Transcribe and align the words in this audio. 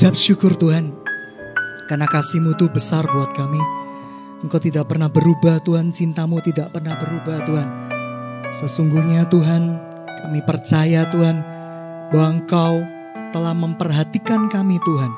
Mengucap 0.00 0.16
syukur 0.16 0.56
Tuhan. 0.56 0.96
Karena 1.84 2.08
kasih-Mu 2.08 2.56
itu 2.56 2.72
besar 2.72 3.04
buat 3.04 3.36
kami. 3.36 3.60
Engkau 4.40 4.56
tidak 4.56 4.88
pernah 4.88 5.12
berubah 5.12 5.60
Tuhan, 5.60 5.92
cintamu 5.92 6.40
tidak 6.40 6.72
pernah 6.72 6.96
berubah 6.96 7.44
Tuhan. 7.44 7.68
Sesungguhnya 8.48 9.28
Tuhan, 9.28 9.76
kami 10.24 10.40
percaya 10.40 11.04
Tuhan 11.04 11.44
bahwa 12.08 12.28
Engkau 12.32 12.80
telah 13.28 13.52
memperhatikan 13.52 14.48
kami 14.48 14.80
Tuhan. 14.88 15.12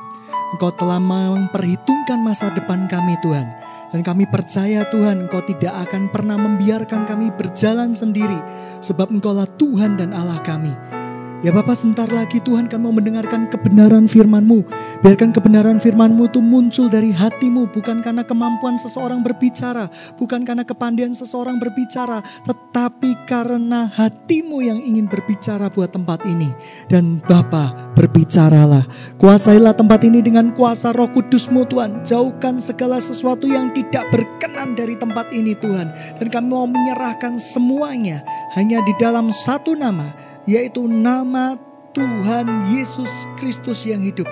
Engkau 0.58 0.74
telah 0.74 0.98
memperhitungkan 0.98 2.18
masa 2.18 2.50
depan 2.50 2.90
kami 2.90 3.14
Tuhan. 3.22 3.46
Dan 3.94 4.02
kami 4.02 4.26
percaya 4.26 4.82
Tuhan 4.90 5.30
Engkau 5.30 5.46
tidak 5.46 5.78
akan 5.78 6.10
pernah 6.10 6.34
membiarkan 6.34 7.06
kami 7.06 7.30
berjalan 7.38 7.94
sendiri. 7.94 8.42
Sebab 8.82 9.14
Engkaulah 9.14 9.46
Tuhan 9.46 9.94
dan 9.94 10.10
Allah 10.10 10.42
kami. 10.42 11.01
Ya 11.42 11.50
Bapak 11.50 11.74
sebentar 11.74 12.06
lagi 12.06 12.38
Tuhan 12.38 12.70
kami 12.70 12.86
mau 12.86 12.94
mendengarkan 12.94 13.50
kebenaran 13.50 14.06
firman-Mu. 14.06 14.62
Biarkan 15.02 15.34
kebenaran 15.34 15.82
firman-Mu 15.82 16.30
itu 16.30 16.38
muncul 16.38 16.86
dari 16.86 17.10
hatimu. 17.10 17.66
Bukan 17.74 17.98
karena 17.98 18.22
kemampuan 18.22 18.78
seseorang 18.78 19.26
berbicara. 19.26 19.90
Bukan 20.22 20.46
karena 20.46 20.62
kepandaian 20.62 21.10
seseorang 21.10 21.58
berbicara. 21.58 22.22
Tetapi 22.46 23.26
karena 23.26 23.90
hatimu 23.90 24.62
yang 24.62 24.78
ingin 24.86 25.10
berbicara 25.10 25.66
buat 25.66 25.90
tempat 25.90 26.22
ini. 26.30 26.46
Dan 26.86 27.18
Bapa 27.26 27.90
berbicaralah. 27.98 28.86
Kuasailah 29.18 29.74
tempat 29.74 30.06
ini 30.06 30.22
dengan 30.22 30.54
kuasa 30.54 30.94
roh 30.94 31.10
kudus-Mu 31.10 31.66
Tuhan. 31.66 32.06
Jauhkan 32.06 32.62
segala 32.62 33.02
sesuatu 33.02 33.50
yang 33.50 33.74
tidak 33.74 34.06
berkenan 34.14 34.78
dari 34.78 34.94
tempat 34.94 35.34
ini 35.34 35.58
Tuhan. 35.58 35.90
Dan 36.22 36.30
kami 36.30 36.54
mau 36.54 36.70
menyerahkan 36.70 37.34
semuanya 37.34 38.22
hanya 38.54 38.78
di 38.86 38.94
dalam 38.94 39.34
satu 39.34 39.74
nama 39.74 40.31
yaitu 40.46 40.90
nama 40.90 41.54
Tuhan 41.94 42.72
Yesus 42.74 43.28
Kristus 43.38 43.86
yang 43.86 44.02
hidup. 44.02 44.26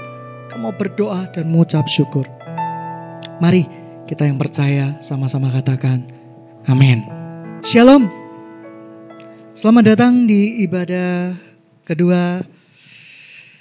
Kamu 0.51 0.75
berdoa 0.75 1.31
dan 1.31 1.47
mengucap 1.47 1.87
syukur. 1.87 2.27
Mari 3.39 3.69
kita 4.11 4.27
yang 4.27 4.35
percaya 4.41 4.99
sama-sama 4.99 5.53
katakan 5.55 6.03
amin. 6.67 7.07
Shalom. 7.63 8.11
Selamat 9.55 9.95
datang 9.95 10.27
di 10.27 10.65
ibadah 10.67 11.37
kedua 11.87 12.43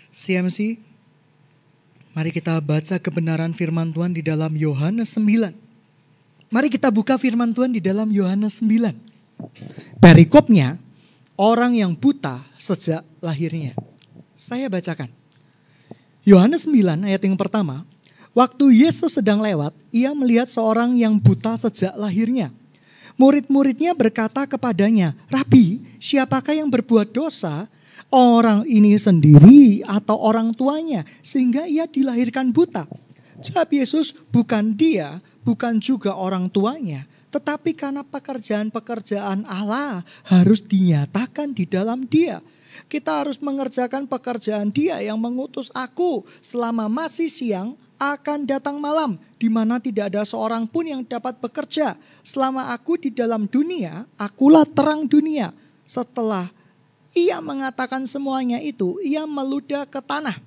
CMC. 0.10 0.82
Mari 2.18 2.34
kita 2.34 2.58
baca 2.60 2.98
kebenaran 2.98 3.54
firman 3.54 3.94
Tuhan 3.94 4.18
di 4.18 4.26
dalam 4.26 4.58
Yohanes 4.58 5.14
9. 5.14 5.54
Mari 6.50 6.68
kita 6.74 6.90
buka 6.90 7.22
firman 7.22 7.54
Tuhan 7.54 7.70
di 7.70 7.78
dalam 7.78 8.10
Yohanes 8.10 8.58
9. 8.66 10.02
Perikopnya 10.02 10.82
orang 11.40 11.72
yang 11.72 11.96
buta 11.96 12.44
sejak 12.60 13.08
lahirnya. 13.24 13.72
Saya 14.36 14.68
bacakan. 14.68 15.08
Yohanes 16.28 16.68
9 16.68 17.08
ayat 17.08 17.24
yang 17.24 17.40
pertama. 17.40 17.88
Waktu 18.36 18.86
Yesus 18.86 19.16
sedang 19.16 19.40
lewat, 19.40 19.72
ia 19.90 20.12
melihat 20.12 20.52
seorang 20.52 21.00
yang 21.00 21.16
buta 21.16 21.56
sejak 21.56 21.96
lahirnya. 21.96 22.52
Murid-muridnya 23.16 23.96
berkata 23.96 24.44
kepadanya, 24.46 25.16
Rabi, 25.32 25.82
siapakah 25.98 26.56
yang 26.60 26.68
berbuat 26.68 27.16
dosa? 27.16 27.72
Orang 28.10 28.66
ini 28.66 28.98
sendiri 28.98 29.86
atau 29.86 30.18
orang 30.18 30.50
tuanya 30.56 31.06
sehingga 31.22 31.70
ia 31.70 31.86
dilahirkan 31.86 32.50
buta. 32.50 32.90
Jawab 33.40 33.70
Yesus, 33.70 34.18
bukan 34.34 34.74
dia, 34.74 35.22
bukan 35.46 35.78
juga 35.78 36.18
orang 36.18 36.50
tuanya, 36.50 37.06
tetapi 37.30 37.78
karena 37.78 38.02
pekerjaan-pekerjaan 38.02 39.46
Allah 39.46 40.02
harus 40.30 40.66
dinyatakan 40.66 41.54
di 41.54 41.70
dalam 41.70 42.06
dia. 42.10 42.42
Kita 42.90 43.22
harus 43.22 43.38
mengerjakan 43.42 44.10
pekerjaan 44.10 44.74
dia 44.74 44.98
yang 45.02 45.22
mengutus 45.22 45.70
aku 45.74 46.26
selama 46.42 46.90
masih 46.90 47.30
siang 47.30 47.78
akan 48.00 48.48
datang 48.48 48.80
malam 48.80 49.20
di 49.38 49.52
mana 49.52 49.78
tidak 49.78 50.10
ada 50.14 50.24
seorang 50.26 50.66
pun 50.66 50.88
yang 50.88 51.02
dapat 51.06 51.38
bekerja. 51.38 52.00
Selama 52.26 52.74
aku 52.74 52.98
di 52.98 53.14
dalam 53.14 53.46
dunia, 53.46 54.08
akulah 54.18 54.66
terang 54.66 55.06
dunia. 55.06 55.54
Setelah 55.84 56.48
ia 57.14 57.42
mengatakan 57.42 58.06
semuanya 58.06 58.62
itu, 58.62 58.98
ia 59.02 59.28
meludah 59.28 59.86
ke 59.86 60.00
tanah 60.00 60.38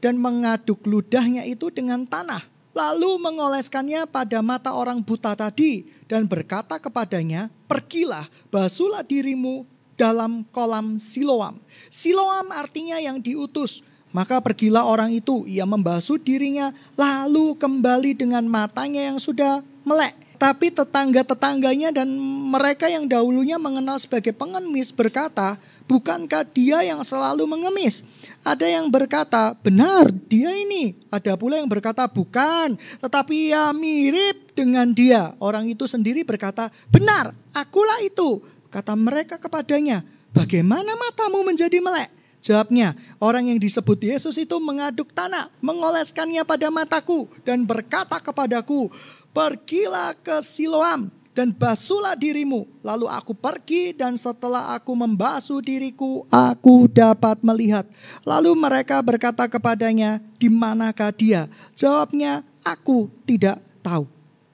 dan 0.00 0.16
mengaduk 0.16 0.84
ludahnya 0.88 1.44
itu 1.44 1.68
dengan 1.68 2.04
tanah 2.04 2.53
lalu 2.74 3.16
mengoleskannya 3.22 4.04
pada 4.10 4.42
mata 4.42 4.74
orang 4.74 5.00
buta 5.00 5.32
tadi 5.38 5.86
dan 6.10 6.26
berkata 6.26 6.76
kepadanya, 6.82 7.48
"Pergilah, 7.70 8.26
basuhlah 8.50 9.06
dirimu 9.06 9.64
dalam 9.94 10.42
kolam 10.50 10.98
Siloam." 10.98 11.62
Siloam 11.88 12.50
artinya 12.50 12.98
yang 12.98 13.22
diutus. 13.22 13.86
Maka 14.14 14.38
pergilah 14.38 14.86
orang 14.86 15.10
itu, 15.10 15.42
ia 15.42 15.66
membasuh 15.66 16.22
dirinya, 16.22 16.70
lalu 16.94 17.58
kembali 17.58 18.14
dengan 18.14 18.46
matanya 18.46 19.10
yang 19.10 19.18
sudah 19.18 19.58
melek. 19.82 20.23
Tapi 20.34 20.74
tetangga-tetangganya 20.74 21.94
dan 21.94 22.10
mereka 22.50 22.90
yang 22.90 23.06
dahulunya 23.06 23.54
mengenal 23.56 23.96
sebagai 24.02 24.34
pengemis 24.34 24.90
berkata, 24.90 25.56
bukankah 25.86 26.42
dia 26.50 26.82
yang 26.82 27.00
selalu 27.06 27.46
mengemis? 27.46 28.02
Ada 28.44 28.68
yang 28.68 28.92
berkata, 28.92 29.56
benar 29.64 30.10
dia 30.10 30.52
ini. 30.52 30.98
Ada 31.08 31.38
pula 31.38 31.56
yang 31.56 31.70
berkata, 31.70 32.04
bukan. 32.10 32.76
Tetapi 33.00 33.54
ya 33.54 33.72
mirip 33.72 34.52
dengan 34.52 34.90
dia. 34.92 35.32
Orang 35.40 35.70
itu 35.70 35.88
sendiri 35.88 36.26
berkata, 36.26 36.68
benar 36.92 37.32
akulah 37.56 38.02
itu. 38.04 38.42
Kata 38.68 38.98
mereka 38.98 39.38
kepadanya, 39.38 40.02
bagaimana 40.34 40.92
matamu 40.98 41.46
menjadi 41.46 41.78
melek? 41.78 42.10
Jawabnya, 42.44 42.92
orang 43.24 43.48
yang 43.48 43.56
disebut 43.56 43.96
Yesus 44.04 44.36
itu 44.36 44.60
mengaduk 44.60 45.08
tanah, 45.16 45.48
mengoleskannya 45.64 46.44
pada 46.44 46.68
mataku 46.68 47.24
dan 47.40 47.64
berkata 47.64 48.20
kepadaku, 48.20 48.92
pergilah 49.34 50.14
ke 50.14 50.38
Siloam 50.40 51.10
dan 51.34 51.50
basuhlah 51.50 52.14
dirimu. 52.14 52.64
Lalu 52.80 53.10
aku 53.10 53.34
pergi 53.34 53.90
dan 53.92 54.14
setelah 54.14 54.78
aku 54.78 54.94
membasuh 54.94 55.58
diriku, 55.58 56.24
aku 56.30 56.86
dapat 56.86 57.42
melihat. 57.42 57.84
Lalu 58.22 58.54
mereka 58.54 59.02
berkata 59.02 59.50
kepadanya, 59.50 60.22
di 60.38 60.46
manakah 60.46 61.10
dia? 61.10 61.50
Jawabnya, 61.74 62.46
aku 62.62 63.10
tidak 63.26 63.58
tahu. 63.82 64.06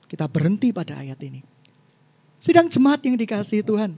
Kita 0.09 0.27
berhenti 0.27 0.73
pada 0.75 0.99
ayat 0.99 1.21
ini. 1.23 1.45
Sidang 2.41 2.73
jemaat 2.73 3.05
yang 3.05 3.21
dikasih 3.21 3.61
Tuhan. 3.63 3.95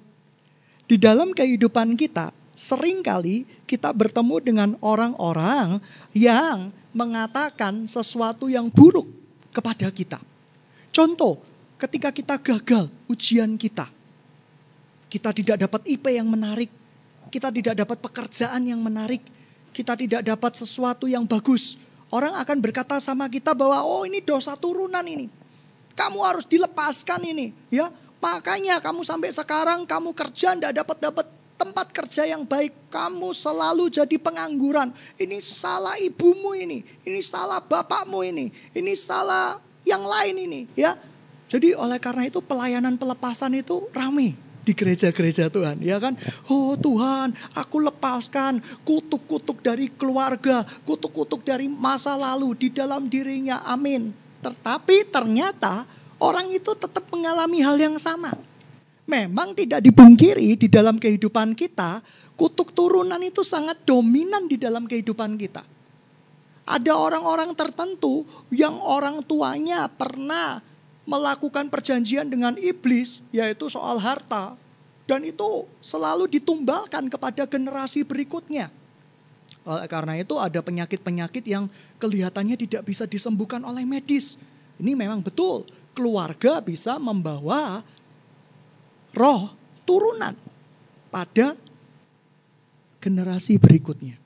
Di 0.91 0.99
dalam 0.99 1.31
kehidupan 1.31 1.95
kita, 1.95 2.35
sering 2.53 3.01
kali 3.01 3.47
kita 3.65 3.95
bertemu 3.95 4.37
dengan 4.43 4.71
orang-orang 4.83 5.79
yang 6.13 6.75
mengatakan 6.93 7.87
sesuatu 7.87 8.51
yang 8.51 8.69
buruk 8.69 9.09
kepada 9.55 9.89
kita. 9.89 10.32
Contoh, 10.93 11.41
ketika 11.81 12.13
kita 12.13 12.37
gagal 12.39 12.87
ujian 13.09 13.57
kita. 13.57 13.89
Kita 15.09 15.33
tidak 15.33 15.67
dapat 15.67 15.83
IP 15.89 16.05
yang 16.13 16.29
menarik. 16.29 16.71
Kita 17.33 17.49
tidak 17.49 17.81
dapat 17.81 17.99
pekerjaan 18.01 18.63
yang 18.69 18.81
menarik. 18.81 19.21
Kita 19.73 19.97
tidak 19.97 20.21
dapat 20.21 20.53
sesuatu 20.53 21.09
yang 21.09 21.25
bagus. 21.25 21.81
Orang 22.13 22.37
akan 22.37 22.61
berkata 22.61 23.01
sama 23.01 23.25
kita 23.33 23.57
bahwa 23.57 23.81
oh 23.89 24.05
ini 24.05 24.21
dosa 24.21 24.53
turunan 24.53 25.05
ini. 25.05 25.33
Kamu 25.97 26.21
harus 26.25 26.45
dilepaskan 26.45 27.25
ini. 27.25 27.57
ya 27.73 27.89
Makanya 28.21 28.79
kamu 28.79 29.03
sampai 29.03 29.33
sekarang 29.35 29.83
kamu 29.89 30.15
kerja 30.15 30.55
tidak 30.55 30.73
dapat 30.77 30.97
dapat 31.03 31.27
tempat 31.57 31.87
kerja 31.91 32.23
yang 32.29 32.45
baik. 32.45 32.93
Kamu 32.93 33.33
selalu 33.33 33.89
jadi 33.89 34.17
pengangguran. 34.21 34.93
Ini 35.17 35.41
salah 35.41 35.97
ibumu 35.99 36.53
ini. 36.55 36.85
Ini 37.03 37.21
salah 37.25 37.65
bapakmu 37.65 38.21
ini. 38.23 38.47
Ini 38.77 38.93
salah 38.95 39.57
yang 39.83 40.03
lain 40.03 40.37
ini. 40.39 40.61
Ya, 40.79 40.97
jadi 41.53 41.77
oleh 41.77 42.01
karena 42.01 42.25
itu 42.25 42.41
pelayanan 42.41 42.97
pelepasan 42.97 43.53
itu 43.59 43.85
rame 43.93 44.33
di 44.63 44.73
gereja-gereja 44.73 45.51
Tuhan, 45.51 45.83
ya 45.83 45.99
kan? 45.99 46.15
Oh 46.47 46.79
Tuhan, 46.79 47.35
aku 47.53 47.83
lepaskan 47.83 48.63
kutuk-kutuk 48.87 49.59
dari 49.61 49.91
keluarga, 49.91 50.63
kutuk-kutuk 50.87 51.43
dari 51.43 51.67
masa 51.67 52.15
lalu 52.15 52.55
di 52.55 52.69
dalam 52.71 53.11
dirinya. 53.11 53.61
Amin. 53.67 54.15
Tetapi 54.43 55.11
ternyata 55.11 55.85
orang 56.23 56.51
itu 56.55 56.73
tetap 56.79 57.05
mengalami 57.11 57.59
hal 57.61 57.77
yang 57.79 57.99
sama. 57.99 58.33
Memang 59.03 59.53
tidak 59.59 59.83
dipungkiri 59.83 60.55
di 60.55 60.71
dalam 60.71 60.97
kehidupan 60.97 61.59
kita, 61.59 61.99
kutuk 62.39 62.71
turunan 62.71 63.19
itu 63.19 63.43
sangat 63.43 63.83
dominan 63.83 64.47
di 64.47 64.57
dalam 64.57 64.87
kehidupan 64.87 65.35
kita. 65.35 65.67
Ada 66.63 66.95
orang-orang 66.95 67.59
tertentu 67.59 68.23
yang 68.55 68.79
orang 68.79 69.21
tuanya 69.27 69.91
pernah 69.91 70.63
melakukan 71.03 71.67
perjanjian 71.67 72.31
dengan 72.31 72.55
iblis, 72.55 73.27
yaitu 73.35 73.67
soal 73.67 73.99
harta, 73.99 74.55
dan 75.11 75.27
itu 75.27 75.67
selalu 75.83 76.31
ditumbalkan 76.31 77.11
kepada 77.11 77.43
generasi 77.51 78.07
berikutnya. 78.07 78.71
Oleh 79.67 79.91
karena 79.91 80.15
itu, 80.19 80.39
ada 80.39 80.63
penyakit-penyakit 80.63 81.43
yang 81.51 81.67
kelihatannya 81.99 82.55
tidak 82.55 82.87
bisa 82.87 83.11
disembuhkan 83.11 83.63
oleh 83.67 83.83
medis. 83.83 84.39
Ini 84.79 84.95
memang 84.95 85.23
betul, 85.23 85.67
keluarga 85.95 86.63
bisa 86.63 86.99
membawa 87.03 87.83
roh 89.15 89.51
turunan 89.83 90.35
pada 91.11 91.59
generasi 93.03 93.59
berikutnya. 93.59 94.22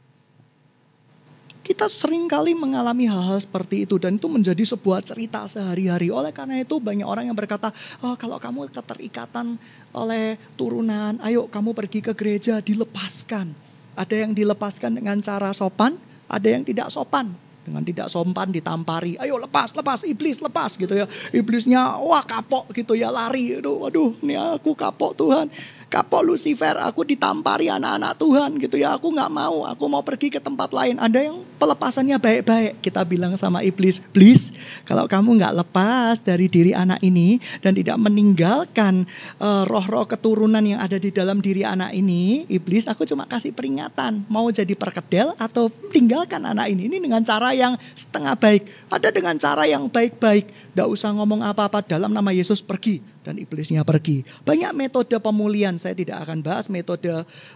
Kita 1.67 1.91
sering 1.91 2.31
kali 2.31 2.55
mengalami 2.55 3.11
hal-hal 3.11 3.43
seperti 3.43 3.83
itu 3.83 3.99
dan 3.99 4.23
itu 4.23 4.31
menjadi 4.31 4.63
sebuah 4.63 5.03
cerita 5.03 5.43
sehari-hari. 5.51 6.15
Oleh 6.15 6.31
karena 6.31 6.63
itu 6.63 6.79
banyak 6.79 7.03
orang 7.03 7.27
yang 7.27 7.35
berkata, 7.35 7.75
oh, 8.07 8.15
kalau 8.15 8.39
kamu 8.39 8.71
keterikatan 8.71 9.59
oleh 9.91 10.39
turunan, 10.55 11.19
ayo 11.27 11.51
kamu 11.51 11.75
pergi 11.75 12.07
ke 12.07 12.15
gereja 12.15 12.63
dilepaskan. 12.63 13.51
Ada 13.99 14.15
yang 14.15 14.31
dilepaskan 14.31 14.95
dengan 14.95 15.19
cara 15.19 15.51
sopan, 15.51 15.99
ada 16.31 16.47
yang 16.47 16.63
tidak 16.63 16.87
sopan 16.87 17.35
dengan 17.67 17.83
tidak 17.83 18.07
sopan 18.07 18.55
ditampari 18.55 19.19
ayo 19.19 19.43
lepas 19.43 19.75
lepas 19.75 20.07
iblis 20.07 20.39
lepas 20.39 20.79
gitu 20.79 20.95
ya 20.95 21.03
iblisnya 21.35 21.99
wah 21.99 22.23
kapok 22.23 22.71
gitu 22.71 22.95
ya 22.95 23.11
lari 23.11 23.59
aduh 23.59 23.91
aduh 23.91 24.15
ini 24.23 24.39
aku 24.39 24.79
kapok 24.79 25.19
Tuhan 25.19 25.51
kapok 25.89 26.27
Lucifer, 26.27 26.77
aku 26.77 27.07
ditampari 27.07 27.73
anak-anak 27.73 28.21
Tuhan 28.21 28.61
gitu 28.61 28.77
ya. 28.77 29.01
Aku 29.01 29.15
nggak 29.15 29.33
mau, 29.33 29.65
aku 29.65 29.85
mau 29.89 30.05
pergi 30.05 30.29
ke 30.29 30.43
tempat 30.43 30.77
lain. 30.77 31.01
Ada 31.01 31.31
yang 31.31 31.41
pelepasannya 31.57 32.21
baik-baik. 32.21 32.85
Kita 32.85 33.07
bilang 33.09 33.33
sama 33.41 33.65
iblis, 33.65 34.05
please, 34.13 34.53
kalau 34.85 35.09
kamu 35.09 35.41
nggak 35.41 35.55
lepas 35.65 36.21
dari 36.21 36.53
diri 36.53 36.77
anak 36.77 37.01
ini 37.01 37.41
dan 37.65 37.73
tidak 37.73 37.97
meninggalkan 37.97 39.09
roh 39.41 39.87
roh-roh 39.87 40.11
keturunan 40.11 40.65
yang 40.67 40.83
ada 40.83 40.99
di 40.99 41.15
dalam 41.15 41.39
diri 41.39 41.63
anak 41.63 41.95
ini, 41.95 42.43
iblis, 42.51 42.91
aku 42.91 43.07
cuma 43.07 43.23
kasih 43.31 43.55
peringatan. 43.55 44.27
Mau 44.27 44.51
jadi 44.51 44.75
perkedel 44.75 45.31
atau 45.39 45.71
tinggalkan 45.95 46.43
anak 46.43 46.67
ini. 46.75 46.91
Ini 46.91 46.99
dengan 46.99 47.23
cara 47.23 47.55
yang 47.55 47.79
setengah 47.95 48.35
baik. 48.35 48.67
Ada 48.91 49.15
dengan 49.15 49.39
cara 49.39 49.63
yang 49.71 49.87
baik-baik. 49.87 50.66
Tidak 50.77 50.93
usah 50.93 51.09
ngomong 51.17 51.41
apa-apa 51.41 51.81
dalam 51.81 52.13
nama 52.13 52.37
Yesus 52.37 52.61
pergi 52.61 53.01
dan 53.25 53.41
iblisnya 53.41 53.81
pergi. 53.81 54.21
Banyak 54.45 54.77
metode 54.77 55.17
pemulihan, 55.17 55.73
saya 55.81 55.97
tidak 55.97 56.21
akan 56.29 56.45
bahas 56.45 56.69
metode 56.69 57.09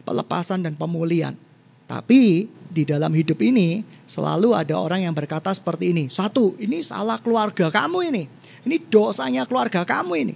pelepasan 0.08 0.64
dan 0.64 0.72
pemulihan. 0.72 1.37
Tapi 1.84 2.49
di 2.49 2.82
dalam 2.88 3.12
hidup 3.12 3.37
ini 3.44 3.84
selalu 4.08 4.56
ada 4.56 4.72
orang 4.81 5.05
yang 5.05 5.12
berkata 5.12 5.52
seperti 5.52 5.93
ini. 5.93 6.08
Satu, 6.08 6.56
ini 6.56 6.81
salah 6.81 7.20
keluarga 7.20 7.69
kamu 7.69 8.08
ini. 8.08 8.25
Ini 8.64 8.88
dosanya 8.88 9.44
keluarga 9.44 9.84
kamu 9.84 10.12
ini. 10.16 10.34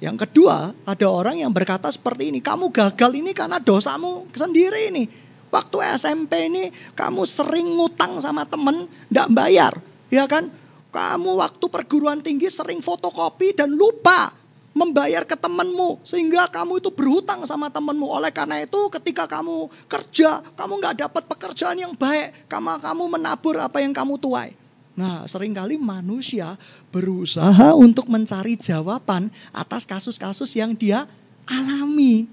Yang 0.00 0.24
kedua, 0.24 0.72
ada 0.88 1.06
orang 1.12 1.36
yang 1.36 1.52
berkata 1.52 1.92
seperti 1.92 2.32
ini. 2.32 2.40
Kamu 2.40 2.72
gagal 2.72 3.12
ini 3.12 3.36
karena 3.36 3.60
dosamu 3.60 4.24
sendiri 4.32 4.88
ini. 4.88 5.04
Waktu 5.52 6.00
SMP 6.00 6.48
ini 6.48 6.72
kamu 6.96 7.28
sering 7.28 7.76
ngutang 7.76 8.24
sama 8.24 8.48
temen, 8.48 8.88
ndak 9.12 9.28
bayar. 9.36 9.76
Ya 10.08 10.24
kan? 10.24 10.48
Kamu 10.96 11.36
waktu 11.36 11.64
perguruan 11.68 12.24
tinggi 12.24 12.48
sering 12.48 12.80
fotokopi 12.80 13.52
dan 13.52 13.76
lupa 13.76 14.32
membayar 14.72 15.28
ke 15.28 15.36
temanmu 15.36 16.00
sehingga 16.00 16.48
kamu 16.48 16.80
itu 16.80 16.88
berhutang 16.88 17.44
sama 17.44 17.68
temanmu. 17.68 18.08
Oleh 18.08 18.32
karena 18.32 18.64
itu 18.64 18.80
ketika 18.88 19.28
kamu 19.28 19.68
kerja, 19.92 20.40
kamu 20.56 20.72
nggak 20.80 20.96
dapat 21.04 21.22
pekerjaan 21.28 21.76
yang 21.76 21.92
baik, 21.92 22.48
kamu 22.48 22.80
kamu 22.80 23.04
menabur 23.12 23.60
apa 23.60 23.84
yang 23.84 23.92
kamu 23.92 24.16
tuai. 24.16 24.56
Nah, 24.96 25.28
sering 25.28 25.52
kali 25.52 25.76
manusia 25.76 26.56
berusaha 26.88 27.76
untuk 27.76 28.08
mencari 28.08 28.56
jawaban 28.56 29.28
atas 29.52 29.84
kasus-kasus 29.84 30.48
yang 30.56 30.72
dia 30.72 31.04
alami. 31.44 32.24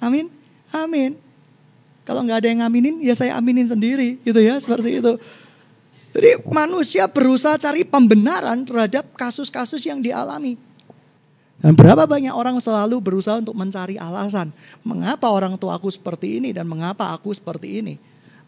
Amin. 0.00 0.32
Amin. 0.72 1.20
Kalau 2.08 2.24
nggak 2.24 2.40
ada 2.40 2.48
yang 2.48 2.60
ngaminin, 2.64 2.96
ya 3.04 3.12
saya 3.12 3.36
aminin 3.36 3.68
sendiri, 3.68 4.16
gitu 4.24 4.40
ya, 4.40 4.56
seperti 4.56 5.04
itu. 5.04 5.20
Jadi 6.16 6.48
manusia 6.48 7.04
berusaha 7.04 7.60
cari 7.60 7.84
pembenaran 7.84 8.64
terhadap 8.64 9.04
kasus-kasus 9.20 9.84
yang 9.84 10.00
dialami. 10.00 10.56
Dan 11.60 11.76
berapa 11.76 12.08
banyak 12.08 12.32
orang 12.32 12.56
selalu 12.56 13.04
berusaha 13.04 13.36
untuk 13.36 13.52
mencari 13.52 14.00
alasan. 14.00 14.48
Mengapa 14.80 15.28
orang 15.28 15.60
tua 15.60 15.76
aku 15.76 15.92
seperti 15.92 16.40
ini 16.40 16.56
dan 16.56 16.64
mengapa 16.64 17.12
aku 17.12 17.36
seperti 17.36 17.84
ini. 17.84 17.94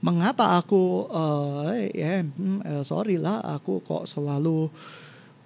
Mengapa 0.01 0.57
aku, 0.57 1.13
uh, 1.13 1.77
ya 1.93 2.25
uh, 2.25 2.81
sorry 2.81 3.21
lah 3.21 3.45
aku 3.45 3.85
kok 3.85 4.09
selalu 4.09 4.73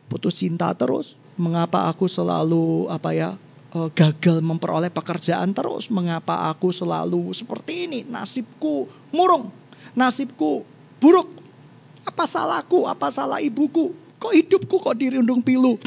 putus 0.06 0.38
cinta 0.38 0.70
terus. 0.78 1.18
Mengapa 1.34 1.90
aku 1.90 2.06
selalu 2.06 2.86
apa 2.86 3.10
ya 3.18 3.34
uh, 3.74 3.90
gagal 3.98 4.38
memperoleh 4.38 4.94
pekerjaan 4.94 5.50
terus. 5.50 5.90
Mengapa 5.90 6.46
aku 6.54 6.70
selalu 6.70 7.34
seperti 7.34 7.90
ini. 7.90 8.06
Nasibku 8.06 8.86
murung. 9.10 9.50
Nasibku 9.98 10.62
buruk. 11.02 11.41
Apa 12.02 12.24
salahku? 12.26 12.86
Apa 12.86 13.08
salah 13.10 13.38
ibuku? 13.38 13.94
Kok 14.18 14.32
hidupku 14.34 14.76
kok 14.78 14.96
dirundung 14.98 15.42
pilu? 15.42 15.78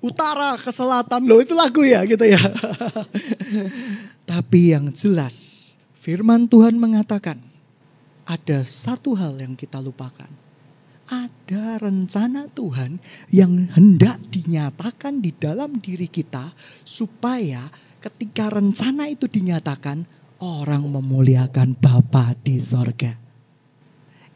utara 0.00 0.56
ke 0.56 0.72
selatan. 0.72 1.28
Loh 1.28 1.40
itu 1.40 1.52
lagu 1.52 1.84
ya 1.84 2.02
gitu 2.08 2.24
ya. 2.24 2.40
Tapi 4.30 4.74
yang 4.74 4.90
jelas 4.92 5.36
firman 5.94 6.48
Tuhan 6.48 6.80
mengatakan 6.80 7.38
ada 8.24 8.64
satu 8.64 9.14
hal 9.14 9.38
yang 9.38 9.54
kita 9.54 9.78
lupakan. 9.78 10.28
Ada 11.10 11.82
rencana 11.82 12.46
Tuhan 12.54 13.02
yang 13.34 13.66
hendak 13.74 14.22
dinyatakan 14.30 15.18
di 15.18 15.34
dalam 15.34 15.82
diri 15.82 16.06
kita 16.06 16.54
supaya 16.86 17.66
ketika 17.98 18.46
rencana 18.46 19.10
itu 19.10 19.26
dinyatakan 19.26 20.06
orang 20.38 20.86
memuliakan 20.86 21.74
Bapa 21.74 22.38
di 22.38 22.62
sorga. 22.62 23.29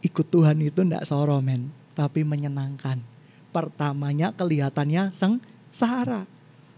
Ikut 0.05 0.27
Tuhan 0.29 0.61
itu 0.61 0.85
tidak 0.85 1.09
soromen, 1.09 1.73
tapi 1.97 2.21
menyenangkan. 2.29 3.01
Pertamanya 3.49 4.37
kelihatannya 4.37 5.09
seng, 5.17 5.41
sengsara. 5.73 6.29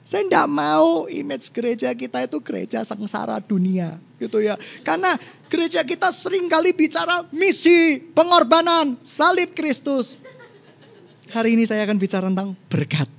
Saya 0.07 0.23
tidak 0.23 0.47
mau 0.47 1.11
image 1.11 1.51
gereja 1.51 1.91
kita 1.91 2.23
itu 2.23 2.39
gereja 2.39 2.87
sengsara 2.87 3.43
dunia 3.43 3.99
gitu 4.23 4.39
ya. 4.39 4.55
Karena 4.87 5.19
gereja 5.51 5.83
kita 5.83 6.15
sering 6.15 6.47
kali 6.47 6.71
bicara 6.71 7.27
misi, 7.35 7.99
pengorbanan, 8.15 8.97
salib 9.03 9.51
Kristus. 9.53 10.23
Hari 11.35 11.59
ini 11.59 11.67
saya 11.67 11.83
akan 11.83 11.99
bicara 11.99 12.31
tentang 12.31 12.55
berkat. 12.71 13.11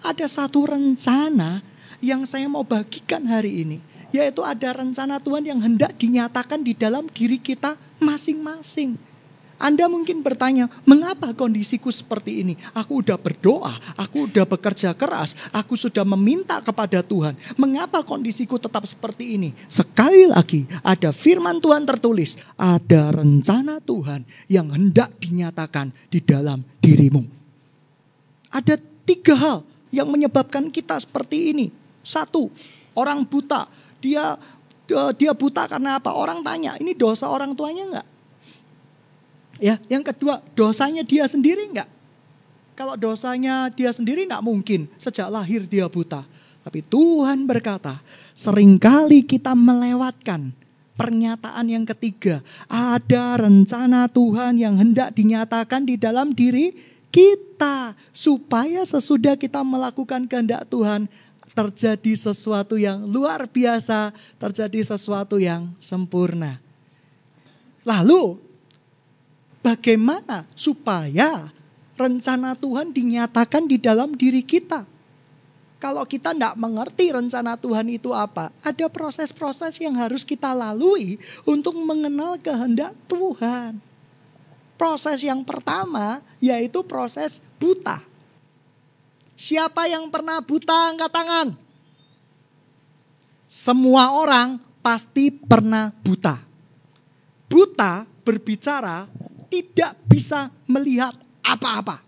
Ada 0.00 0.24
satu 0.24 0.64
rencana 0.64 1.60
yang 2.00 2.24
saya 2.24 2.48
mau 2.48 2.64
bagikan 2.64 3.28
hari 3.28 3.60
ini. 3.60 3.78
Yaitu 4.08 4.40
ada 4.40 4.72
rencana 4.80 5.20
Tuhan 5.20 5.44
yang 5.44 5.60
hendak 5.60 5.92
dinyatakan 6.00 6.64
di 6.64 6.72
dalam 6.72 7.04
diri 7.12 7.36
kita 7.36 7.76
masing-masing. 8.00 8.96
Anda 9.64 9.88
mungkin 9.88 10.20
bertanya, 10.20 10.68
mengapa 10.84 11.32
kondisiku 11.32 11.88
seperti 11.88 12.44
ini? 12.44 12.54
Aku 12.76 13.00
udah 13.00 13.16
berdoa, 13.16 13.72
aku 13.96 14.28
udah 14.28 14.44
bekerja 14.44 14.92
keras, 14.92 15.32
aku 15.56 15.72
sudah 15.72 16.04
meminta 16.04 16.60
kepada 16.60 17.00
Tuhan. 17.00 17.32
Mengapa 17.56 18.04
kondisiku 18.04 18.60
tetap 18.60 18.84
seperti 18.84 19.40
ini? 19.40 19.56
Sekali 19.64 20.28
lagi, 20.28 20.68
ada 20.84 21.16
firman 21.16 21.64
Tuhan 21.64 21.88
tertulis, 21.88 22.36
ada 22.60 23.16
rencana 23.16 23.80
Tuhan 23.80 24.28
yang 24.52 24.68
hendak 24.68 25.16
dinyatakan 25.16 25.88
di 26.12 26.20
dalam 26.20 26.60
dirimu. 26.84 27.24
Ada 28.52 28.76
tiga 29.08 29.32
hal 29.32 29.58
yang 29.88 30.12
menyebabkan 30.12 30.68
kita 30.68 31.00
seperti 31.00 31.56
ini. 31.56 31.66
Satu, 32.04 32.52
orang 32.92 33.24
buta. 33.24 33.64
Dia 34.04 34.36
dia 35.16 35.32
buta 35.32 35.64
karena 35.64 35.96
apa? 35.96 36.12
Orang 36.12 36.44
tanya, 36.44 36.76
ini 36.76 36.92
dosa 36.92 37.32
orang 37.32 37.56
tuanya 37.56 37.88
enggak? 37.88 38.08
Ya, 39.62 39.78
yang 39.86 40.02
kedua, 40.02 40.42
dosanya 40.58 41.06
dia 41.06 41.26
sendiri 41.30 41.70
enggak? 41.70 41.90
Kalau 42.74 42.98
dosanya 42.98 43.70
dia 43.70 43.94
sendiri 43.94 44.26
enggak 44.26 44.42
mungkin, 44.42 44.90
sejak 44.98 45.30
lahir 45.30 45.62
dia 45.66 45.86
buta. 45.86 46.26
Tapi 46.64 46.80
Tuhan 46.80 47.44
berkata, 47.44 48.00
sering 48.32 48.80
kali 48.80 49.22
kita 49.22 49.52
melewatkan 49.52 50.50
pernyataan 50.96 51.66
yang 51.70 51.84
ketiga. 51.84 52.40
Ada 52.66 53.46
rencana 53.46 54.10
Tuhan 54.10 54.58
yang 54.58 54.74
hendak 54.78 55.14
dinyatakan 55.14 55.86
di 55.86 56.00
dalam 56.00 56.32
diri 56.32 56.74
kita. 57.12 57.94
Supaya 58.10 58.82
sesudah 58.82 59.38
kita 59.38 59.62
melakukan 59.62 60.26
kehendak 60.26 60.66
Tuhan, 60.66 61.06
terjadi 61.54 62.12
sesuatu 62.18 62.74
yang 62.74 63.06
luar 63.06 63.46
biasa, 63.46 64.10
terjadi 64.42 64.82
sesuatu 64.82 65.38
yang 65.38 65.70
sempurna. 65.78 66.58
Lalu 67.86 68.42
bagaimana 69.64 70.44
supaya 70.52 71.48
rencana 71.96 72.52
Tuhan 72.52 72.92
dinyatakan 72.92 73.64
di 73.64 73.80
dalam 73.80 74.12
diri 74.12 74.44
kita. 74.44 74.84
Kalau 75.80 76.04
kita 76.04 76.32
tidak 76.32 76.56
mengerti 76.56 77.12
rencana 77.12 77.56
Tuhan 77.56 77.88
itu 77.92 78.12
apa, 78.12 78.52
ada 78.64 78.86
proses-proses 78.88 79.76
yang 79.80 79.96
harus 79.96 80.24
kita 80.24 80.52
lalui 80.52 81.20
untuk 81.44 81.76
mengenal 81.76 82.36
kehendak 82.40 82.92
Tuhan. 83.08 83.80
Proses 84.76 85.20
yang 85.24 85.44
pertama 85.44 86.24
yaitu 86.40 86.80
proses 86.84 87.40
buta. 87.60 88.00
Siapa 89.36 89.88
yang 89.90 90.08
pernah 90.08 90.40
buta 90.40 90.94
angkat 90.94 91.10
tangan? 91.12 91.48
Semua 93.44 94.14
orang 94.16 94.56
pasti 94.80 95.28
pernah 95.28 95.92
buta. 96.00 96.40
Buta 97.46 98.08
berbicara 98.24 99.04
tidak 99.62 99.94
bisa 100.08 100.50
melihat 100.66 101.14
apa-apa. 101.44 102.02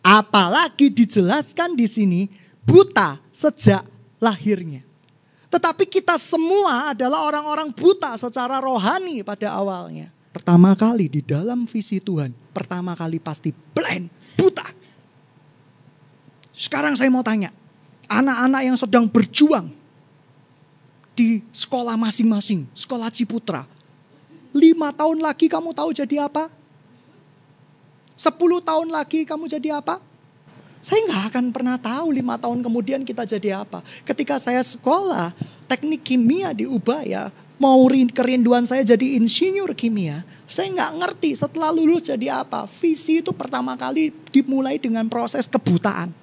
Apalagi 0.00 0.88
dijelaskan 0.88 1.76
di 1.76 1.84
sini 1.84 2.20
buta 2.64 3.18
sejak 3.34 3.82
lahirnya. 4.22 4.80
Tetapi 5.52 5.84
kita 5.84 6.16
semua 6.16 6.96
adalah 6.96 7.28
orang-orang 7.28 7.68
buta 7.76 8.16
secara 8.16 8.56
rohani 8.62 9.20
pada 9.20 9.52
awalnya. 9.52 10.08
pertama 10.32 10.72
kali 10.72 11.12
di 11.12 11.20
dalam 11.20 11.68
visi 11.68 12.00
Tuhan, 12.00 12.32
pertama 12.56 12.96
kali 12.96 13.20
pasti 13.20 13.52
blind, 13.52 14.08
buta. 14.32 14.64
Sekarang 16.56 16.96
saya 16.96 17.12
mau 17.12 17.20
tanya, 17.20 17.52
anak-anak 18.08 18.62
yang 18.64 18.76
sedang 18.80 19.04
berjuang 19.12 19.68
di 21.12 21.44
sekolah 21.52 22.00
masing-masing, 22.00 22.64
sekolah 22.72 23.12
Ciputra. 23.12 23.68
Lima 24.56 24.88
tahun 24.92 25.20
lagi 25.20 25.52
kamu 25.52 25.76
tahu 25.76 25.92
jadi 25.92 26.24
apa? 26.24 26.48
Sepuluh 28.22 28.62
tahun 28.62 28.94
lagi 28.94 29.26
kamu 29.26 29.50
jadi 29.50 29.82
apa? 29.82 29.98
Saya 30.78 31.02
nggak 31.10 31.22
akan 31.34 31.44
pernah 31.50 31.74
tahu 31.74 32.14
lima 32.14 32.38
tahun 32.38 32.62
kemudian 32.62 33.02
kita 33.02 33.26
jadi 33.26 33.66
apa. 33.66 33.82
Ketika 34.06 34.38
saya 34.38 34.62
sekolah, 34.62 35.34
teknik 35.66 36.06
kimia 36.06 36.54
di 36.54 36.62
Ubaya, 36.62 37.34
mau 37.58 37.82
kerinduan 38.14 38.62
saya 38.62 38.86
jadi 38.86 39.18
insinyur 39.18 39.74
kimia, 39.74 40.22
saya 40.46 40.70
nggak 40.70 40.92
ngerti 41.02 41.34
setelah 41.34 41.74
lulus 41.74 42.06
jadi 42.06 42.46
apa. 42.46 42.70
Visi 42.70 43.18
itu 43.18 43.34
pertama 43.34 43.74
kali 43.74 44.14
dimulai 44.30 44.78
dengan 44.78 45.10
proses 45.10 45.50
kebutaan. 45.50 46.14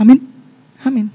Amin, 0.00 0.24
amin. 0.88 1.12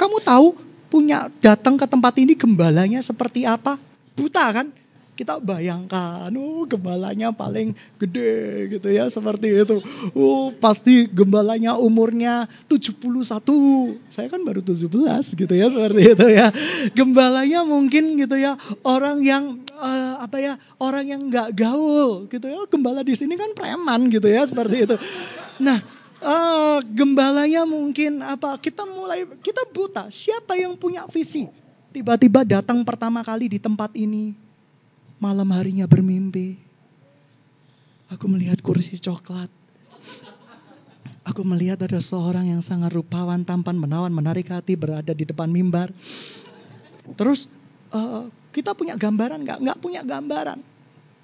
Kamu 0.00 0.16
tahu 0.24 0.56
punya 0.88 1.28
datang 1.44 1.76
ke 1.76 1.84
tempat 1.84 2.16
ini 2.16 2.32
gembalanya 2.32 3.04
seperti 3.04 3.44
apa? 3.44 3.76
Buta 4.16 4.48
kan? 4.48 4.81
Kita 5.22 5.38
bayangkan, 5.38 6.34
oh 6.34 6.66
gembalanya 6.66 7.30
paling 7.30 7.78
gede 7.94 8.66
gitu 8.74 8.90
ya 8.90 9.06
seperti 9.06 9.54
itu. 9.54 9.78
Oh 10.18 10.50
pasti 10.50 11.06
gembalanya 11.06 11.78
umurnya 11.78 12.50
71. 12.66 13.06
Saya 14.10 14.26
kan 14.26 14.42
baru 14.42 14.58
17 14.58 14.90
gitu 15.38 15.54
ya 15.54 15.70
seperti 15.70 16.18
itu 16.18 16.26
ya. 16.26 16.50
Gembalanya 16.90 17.62
mungkin 17.62 18.18
gitu 18.18 18.34
ya 18.34 18.58
orang 18.82 19.22
yang 19.22 19.62
uh, 19.78 20.26
apa 20.26 20.42
ya 20.42 20.58
orang 20.82 21.06
yang 21.06 21.30
nggak 21.30 21.54
gaul 21.54 22.26
gitu 22.26 22.50
ya. 22.50 22.66
Gembala 22.66 23.06
di 23.06 23.14
sini 23.14 23.38
kan 23.38 23.54
preman 23.54 24.10
gitu 24.10 24.26
ya 24.26 24.42
seperti 24.42 24.90
itu. 24.90 24.98
Nah 25.62 25.78
uh, 26.18 26.82
gembalanya 26.82 27.62
mungkin 27.62 28.26
apa 28.26 28.58
kita 28.58 28.82
mulai 28.90 29.22
kita 29.38 29.70
buta 29.70 30.10
siapa 30.10 30.58
yang 30.58 30.74
punya 30.74 31.06
visi 31.06 31.46
tiba-tiba 31.94 32.42
datang 32.42 32.82
pertama 32.82 33.20
kali 33.22 33.54
di 33.54 33.58
tempat 33.62 33.94
ini 33.94 34.41
malam 35.22 35.46
harinya 35.54 35.86
bermimpi. 35.86 36.58
Aku 38.10 38.26
melihat 38.26 38.58
kursi 38.58 38.98
coklat. 38.98 39.46
Aku 41.22 41.46
melihat 41.46 41.78
ada 41.86 42.02
seorang 42.02 42.50
yang 42.50 42.58
sangat 42.58 42.90
rupawan 42.90 43.46
tampan 43.46 43.78
menawan 43.78 44.10
menarik 44.10 44.50
hati 44.50 44.74
berada 44.74 45.14
di 45.14 45.22
depan 45.22 45.46
mimbar. 45.46 45.94
Terus 47.14 47.46
uh, 47.94 48.26
kita 48.50 48.74
punya 48.74 48.98
gambaran 48.98 49.46
nggak? 49.46 49.58
Nggak 49.62 49.78
punya 49.78 50.02
gambaran. 50.02 50.58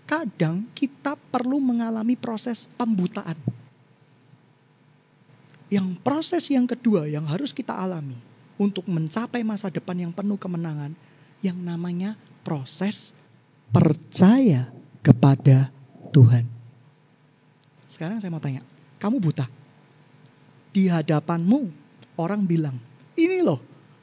Kadang 0.07 0.71
kita 0.73 1.19
perlu 1.35 1.59
mengalami 1.59 2.15
proses 2.15 2.71
pembutaan. 2.79 3.37
Yang 5.69 5.99
proses 6.01 6.47
yang 6.49 6.65
kedua 6.65 7.11
yang 7.11 7.27
harus 7.27 7.51
kita 7.51 7.75
alami 7.75 8.17
untuk 8.57 8.87
mencapai 8.89 9.43
masa 9.43 9.69
depan 9.69 9.99
yang 9.99 10.13
penuh 10.15 10.41
kemenangan 10.41 10.95
yang 11.45 11.59
namanya 11.61 12.17
proses 12.41 13.19
percaya 13.73 14.69
kepada 15.05 15.73
Tuhan. 16.13 16.45
Sekarang 17.89 18.21
saya 18.21 18.33
mau 18.33 18.43
tanya, 18.43 18.61
kamu 19.01 19.17
buta? 19.21 19.47
Di 20.73 20.89
hadapanmu 20.93 21.69
orang 22.21 22.45
bilang, 22.45 22.77
ini 23.17 23.41
loh 23.41 23.59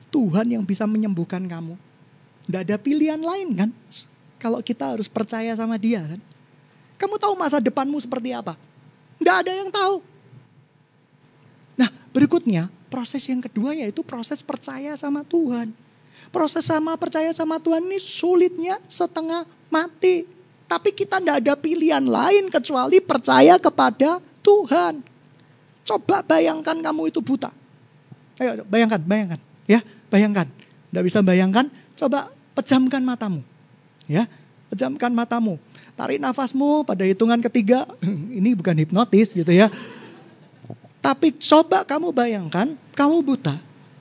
Tuhan 0.10 0.50
yang 0.50 0.64
bisa 0.66 0.88
menyembuhkan 0.90 1.44
kamu. 1.46 1.78
Tidak 2.46 2.62
ada 2.62 2.76
pilihan 2.78 3.20
lain 3.20 3.50
kan? 3.58 3.70
Kalau 4.38 4.62
kita 4.62 4.94
harus 4.94 5.10
percaya 5.10 5.54
sama 5.58 5.76
dia 5.82 6.06
kan? 6.06 6.22
Kamu 6.96 7.20
tahu 7.20 7.34
masa 7.36 7.60
depanmu 7.60 7.98
seperti 8.00 8.32
apa? 8.32 8.56
Tidak 9.20 9.36
ada 9.46 9.52
yang 9.52 9.70
tahu. 9.74 10.00
Nah 11.76 11.90
berikutnya 12.16 12.72
proses 12.88 13.26
yang 13.28 13.44
kedua 13.44 13.76
yaitu 13.76 14.06
proses 14.06 14.40
percaya 14.40 14.96
sama 14.96 15.26
Tuhan. 15.28 15.74
Proses 16.32 16.64
sama 16.64 16.96
percaya 16.96 17.30
sama 17.36 17.60
Tuhan 17.60 17.84
ini 17.84 18.00
sulitnya 18.00 18.80
setengah 18.88 19.44
mati. 19.70 20.28
Tapi 20.66 20.90
kita 20.92 21.22
tidak 21.22 21.46
ada 21.46 21.54
pilihan 21.54 22.02
lain 22.02 22.50
kecuali 22.50 22.98
percaya 22.98 23.62
kepada 23.62 24.18
Tuhan. 24.42 25.06
Coba 25.86 26.26
bayangkan 26.26 26.82
kamu 26.82 27.14
itu 27.14 27.22
buta. 27.22 27.54
Ayo 28.42 28.66
bayangkan, 28.66 29.02
bayangkan. 29.06 29.40
Ya, 29.70 29.80
bayangkan. 30.10 30.50
Tidak 30.90 31.04
bisa 31.06 31.20
bayangkan, 31.22 31.70
coba 31.94 32.34
pejamkan 32.58 33.04
matamu. 33.06 33.46
Ya, 34.10 34.26
pejamkan 34.74 35.14
matamu. 35.14 35.62
Tarik 35.96 36.20
nafasmu 36.20 36.84
pada 36.84 37.06
hitungan 37.06 37.40
ketiga. 37.40 37.86
Ini 38.42 38.58
bukan 38.58 38.76
hipnotis 38.76 39.32
gitu 39.38 39.52
ya. 39.54 39.70
Tapi 41.00 41.38
coba 41.38 41.86
kamu 41.86 42.10
bayangkan, 42.10 42.74
kamu 42.98 43.22
buta. 43.22 43.56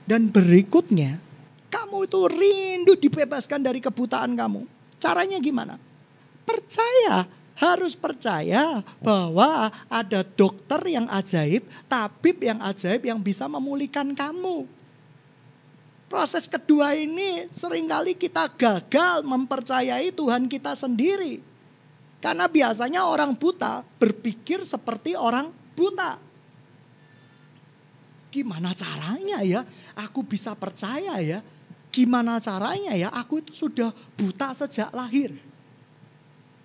Dan 0.05 0.29
berikutnya, 0.29 1.21
kamu 1.69 2.09
itu 2.09 2.21
rindu 2.29 2.93
dibebaskan 2.97 3.61
dari 3.61 3.81
kebutaan 3.81 4.37
kamu. 4.37 4.65
Caranya 5.05 5.37
gimana? 5.37 5.77
Percaya, 6.49 7.29
harus 7.61 7.93
percaya 7.93 8.81
bahwa 9.05 9.69
ada 9.93 10.25
dokter 10.25 10.81
yang 10.89 11.05
ajaib, 11.13 11.61
tabib 11.85 12.41
yang 12.41 12.57
ajaib 12.65 13.05
yang 13.05 13.21
bisa 13.21 13.45
memulihkan 13.45 14.17
kamu. 14.17 14.65
Proses 16.09 16.49
kedua 16.49 16.97
ini 16.97 17.53
sering 17.53 17.85
kali 17.85 18.17
kita 18.17 18.49
gagal 18.57 19.21
mempercayai 19.29 20.09
Tuhan 20.09 20.49
kita 20.49 20.73
sendiri. 20.73 21.45
Karena 22.25 22.49
biasanya 22.49 23.05
orang 23.05 23.37
buta 23.37 23.85
berpikir 24.01 24.65
seperti 24.65 25.13
orang 25.13 25.53
buta. 25.77 26.17
Gimana 28.33 28.73
caranya 28.73 29.45
ya 29.45 29.61
aku 30.01 30.25
bisa 30.25 30.57
percaya 30.57 31.21
ya? 31.21 31.45
Gimana 31.95 32.43
caranya 32.43 32.99
ya 32.99 33.07
aku 33.15 33.39
itu 33.39 33.55
sudah 33.55 33.95
buta 34.19 34.51
sejak 34.51 34.91
lahir. 34.91 35.31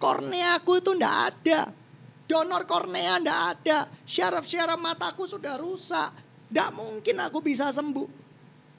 Kornea 0.01 0.57
aku 0.57 0.81
itu 0.81 0.89
ndak 0.97 1.15
ada. 1.29 1.69
Donor 2.25 2.65
kornea 2.65 3.21
ndak 3.21 3.39
ada. 3.53 3.85
Syaraf-syaraf 4.09 4.81
mataku 4.81 5.29
sudah 5.29 5.61
rusak. 5.61 6.09
Ndak 6.49 6.69
mungkin 6.73 7.21
aku 7.21 7.45
bisa 7.45 7.69
sembuh. 7.69 8.09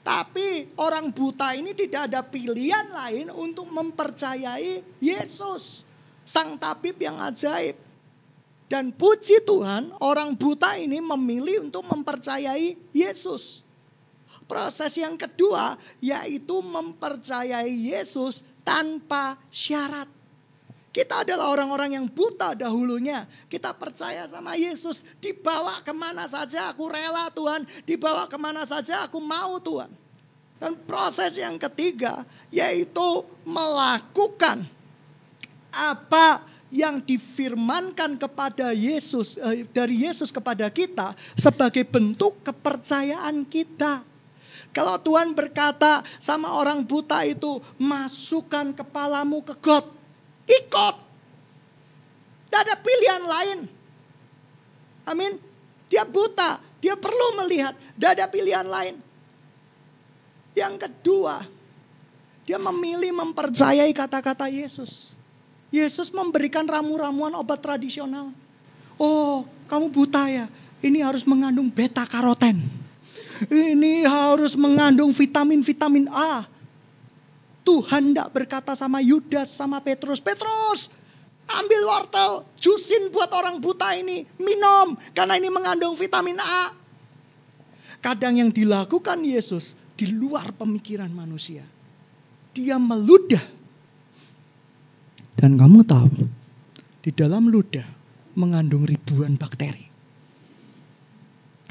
Tapi 0.03 0.75
orang 0.75 1.15
buta 1.15 1.55
ini 1.55 1.71
tidak 1.71 2.11
ada 2.11 2.19
pilihan 2.19 2.99
lain 2.99 3.31
untuk 3.31 3.71
mempercayai 3.71 4.99
Yesus. 4.99 5.87
Sang 6.27 6.59
tabib 6.59 6.99
yang 6.99 7.15
ajaib. 7.31 7.79
Dan 8.67 8.91
puji 8.91 9.47
Tuhan, 9.47 9.95
orang 10.03 10.35
buta 10.35 10.75
ini 10.75 10.99
memilih 10.99 11.71
untuk 11.71 11.87
mempercayai 11.87 12.75
Yesus. 12.91 13.63
Proses 14.51 14.99
yang 14.99 15.15
kedua 15.15 15.79
yaitu 16.03 16.59
mempercayai 16.59 17.71
Yesus 17.71 18.43
tanpa 18.67 19.39
syarat. 19.47 20.11
Kita 20.91 21.23
adalah 21.23 21.55
orang-orang 21.55 21.95
yang 21.95 22.05
buta 22.11 22.51
dahulunya. 22.51 23.23
Kita 23.47 23.71
percaya 23.71 24.27
sama 24.27 24.59
Yesus. 24.59 25.07
Dibawa 25.23 25.79
ke 25.87 25.95
mana 25.95 26.27
saja 26.27 26.67
aku 26.67 26.91
rela 26.91 27.31
Tuhan. 27.31 27.63
Dibawa 27.87 28.27
ke 28.27 28.35
mana 28.35 28.67
saja 28.67 29.07
aku 29.07 29.23
mau 29.23 29.55
Tuhan. 29.63 29.87
Dan 30.59 30.75
proses 30.83 31.39
yang 31.39 31.55
ketiga 31.55 32.27
yaitu 32.51 33.23
melakukan 33.47 34.67
apa 35.71 36.43
yang 36.75 36.99
difirmankan 36.99 38.19
kepada 38.19 38.75
Yesus 38.75 39.39
eh, 39.39 39.63
dari 39.71 40.03
Yesus 40.03 40.27
kepada 40.27 40.67
kita 40.67 41.15
sebagai 41.39 41.87
bentuk 41.87 42.43
kepercayaan 42.43 43.47
kita. 43.47 44.10
Kalau 44.71 44.95
Tuhan 45.03 45.35
berkata 45.35 45.99
sama 46.15 46.55
orang 46.55 46.79
buta 46.87 47.27
itu, 47.27 47.59
masukkan 47.75 48.71
kepalamu 48.71 49.43
ke 49.43 49.51
got, 49.59 49.83
ikut. 50.47 50.95
Tidak 52.47 52.61
ada 52.67 52.75
pilihan 52.79 53.23
lain. 53.27 53.59
Amin. 55.07 55.33
Dia 55.91 56.07
buta, 56.07 56.63
dia 56.79 56.95
perlu 56.95 57.43
melihat, 57.43 57.75
tidak 57.75 58.11
ada 58.15 58.25
pilihan 58.31 58.67
lain. 58.67 58.95
Yang 60.55 60.87
kedua, 60.87 61.43
dia 62.47 62.55
memilih 62.55 63.11
mempercayai 63.11 63.91
kata-kata 63.91 64.47
Yesus. 64.47 65.15
Yesus 65.71 66.11
memberikan 66.11 66.63
ramu-ramuan 66.67 67.31
obat 67.35 67.59
tradisional. 67.63 68.31
Oh, 68.95 69.47
kamu 69.67 69.87
buta 69.91 70.27
ya? 70.27 70.45
Ini 70.83 71.03
harus 71.03 71.23
mengandung 71.23 71.71
beta 71.71 72.03
karoten. 72.03 72.80
Ini 73.49 74.05
harus 74.05 74.53
mengandung 74.53 75.09
vitamin-vitamin 75.15 76.11
A. 76.11 76.45
Tuhan 77.61 78.13
tidak 78.13 78.29
berkata 78.33 78.73
sama 78.73 79.01
Yudas 79.01 79.53
sama 79.53 79.81
Petrus, 79.81 80.21
Petrus 80.21 80.89
ambil 81.51 81.81
wortel, 81.83 82.31
jusin 82.55 83.11
buat 83.11 83.27
orang 83.35 83.59
buta 83.59 83.91
ini, 83.97 84.23
minum 84.39 84.95
karena 85.11 85.35
ini 85.35 85.49
mengandung 85.51 85.93
vitamin 85.99 86.39
A. 86.39 86.73
Kadang 88.01 88.39
yang 88.39 88.49
dilakukan 88.49 89.21
Yesus 89.21 89.77
di 89.93 90.09
luar 90.09 90.55
pemikiran 90.57 91.11
manusia. 91.13 91.61
Dia 92.51 92.75
meludah 92.81 93.61
Dan 95.41 95.57
kamu 95.57 95.81
tahu, 95.87 96.11
di 97.01 97.09
dalam 97.09 97.49
ludah 97.49 97.87
mengandung 98.37 98.85
ribuan 98.85 99.41
bakteri. 99.41 99.90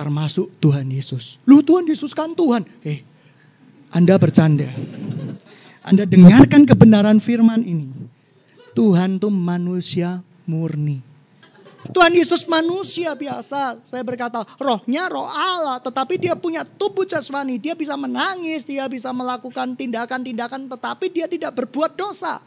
Termasuk 0.01 0.49
Tuhan 0.65 0.89
Yesus. 0.89 1.37
Lu 1.45 1.61
Tuhan 1.61 1.85
Yesus 1.85 2.17
kan 2.17 2.33
Tuhan. 2.33 2.65
Eh, 2.81 3.05
Anda 3.93 4.17
bercanda. 4.17 4.73
Anda 5.85 6.09
dengarkan 6.09 6.65
kebenaran 6.65 7.21
firman 7.21 7.61
ini. 7.61 7.93
Tuhan 8.73 9.21
itu 9.21 9.29
manusia 9.29 10.25
murni. 10.49 11.05
Tuhan 11.93 12.17
Yesus 12.17 12.49
manusia 12.49 13.13
biasa. 13.13 13.77
Saya 13.85 14.01
berkata, 14.01 14.41
rohnya 14.57 15.05
roh 15.13 15.29
Allah. 15.29 15.77
Tetapi 15.85 16.17
dia 16.17 16.33
punya 16.33 16.65
tubuh 16.65 17.05
jasmani. 17.05 17.61
Dia 17.61 17.77
bisa 17.77 17.93
menangis, 17.93 18.65
dia 18.65 18.89
bisa 18.89 19.13
melakukan 19.13 19.77
tindakan-tindakan. 19.77 20.65
Tetapi 20.65 21.13
dia 21.13 21.29
tidak 21.29 21.53
berbuat 21.61 21.93
dosa. 21.93 22.41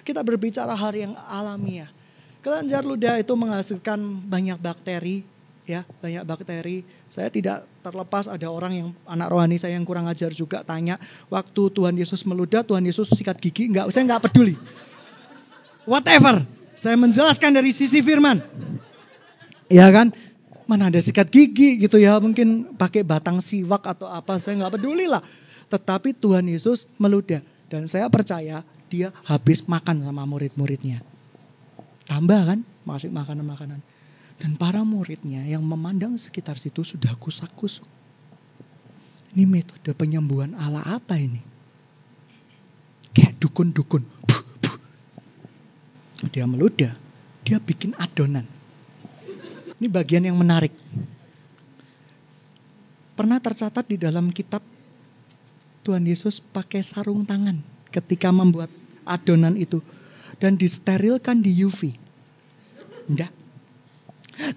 Kita 0.00 0.24
berbicara 0.24 0.72
hal 0.72 0.96
yang 0.96 1.12
alamiah. 1.28 1.92
Kelenjar 2.40 2.88
ludah 2.88 3.20
itu 3.20 3.36
menghasilkan 3.36 4.00
banyak 4.24 4.56
bakteri. 4.56 5.33
Ya 5.64 5.82
Banyak 6.00 6.24
bakteri. 6.28 6.84
Saya 7.08 7.28
tidak 7.32 7.64
terlepas 7.80 8.28
ada 8.28 8.48
orang 8.48 8.72
yang 8.72 8.88
anak 9.08 9.28
rohani 9.32 9.56
saya 9.56 9.76
yang 9.76 9.84
kurang 9.84 10.08
ajar 10.08 10.30
juga 10.32 10.60
tanya. 10.64 11.00
Waktu 11.32 11.62
Tuhan 11.72 11.94
Yesus 11.96 12.24
meludah, 12.28 12.60
Tuhan 12.64 12.84
Yesus 12.84 13.12
sikat 13.12 13.40
gigi. 13.40 13.72
Enggak, 13.72 13.88
saya 13.92 14.04
enggak 14.04 14.28
peduli. 14.28 14.56
Whatever 15.84 16.44
saya 16.74 16.98
menjelaskan 16.98 17.54
dari 17.54 17.70
sisi 17.70 18.02
firman. 18.02 18.42
Ya 19.70 19.88
kan? 19.94 20.10
Mana 20.66 20.90
ada 20.90 20.98
sikat 20.98 21.30
gigi 21.30 21.78
gitu 21.78 22.02
ya. 22.02 22.18
Mungkin 22.18 22.74
pakai 22.74 23.06
batang 23.06 23.38
siwak 23.38 23.86
atau 23.86 24.10
apa. 24.10 24.42
Saya 24.42 24.58
nggak 24.58 24.74
peduli 24.80 25.06
lah. 25.06 25.22
Tetapi 25.70 26.12
Tuhan 26.18 26.44
Yesus 26.50 26.90
meludah. 26.98 27.40
Dan 27.70 27.86
saya 27.86 28.10
percaya 28.10 28.66
dia 28.90 29.14
habis 29.24 29.64
makan 29.64 30.02
sama 30.02 30.26
murid-muridnya. 30.26 31.00
Tambah 32.04 32.42
kan? 32.42 32.58
Masih 32.84 33.08
makanan-makanan. 33.08 33.93
Dan 34.38 34.58
para 34.58 34.82
muridnya 34.82 35.46
yang 35.46 35.62
memandang 35.62 36.18
sekitar 36.18 36.58
situ 36.58 36.82
sudah 36.82 37.14
kusak-kusuk. 37.16 37.86
Ini 39.34 39.46
metode 39.46 39.90
penyembuhan 39.94 40.54
ala 40.54 40.82
apa 40.84 41.18
ini? 41.18 41.42
Kayak 43.14 43.38
dukun-dukun 43.38 44.02
dia 46.30 46.48
meludah, 46.48 46.92
dia 47.44 47.58
bikin 47.60 47.92
adonan. 48.00 48.46
Ini 49.80 49.86
bagian 49.90 50.24
yang 50.24 50.38
menarik. 50.38 50.72
Pernah 53.14 53.38
tercatat 53.38 53.84
di 53.86 53.98
dalam 54.00 54.30
kitab 54.32 54.62
Tuhan 55.84 56.02
Yesus 56.06 56.40
pakai 56.40 56.80
sarung 56.80 57.22
tangan 57.28 57.60
ketika 57.92 58.32
membuat 58.32 58.72
adonan 59.04 59.54
itu 59.54 59.84
dan 60.40 60.56
disterilkan 60.56 61.44
di 61.44 61.52
UV. 61.62 61.94
Enggak. 63.06 63.43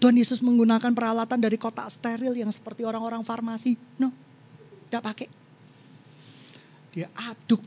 Tuhan 0.02 0.16
Yesus 0.18 0.42
menggunakan 0.42 0.92
peralatan 0.94 1.38
dari 1.38 1.56
kotak 1.56 1.90
steril 1.94 2.34
yang 2.34 2.50
seperti 2.50 2.82
orang-orang 2.84 3.22
farmasi. 3.22 3.78
No, 4.02 4.10
enggak 4.90 5.04
pakai. 5.04 5.28
Dia 6.98 7.08
aduk 7.30 7.62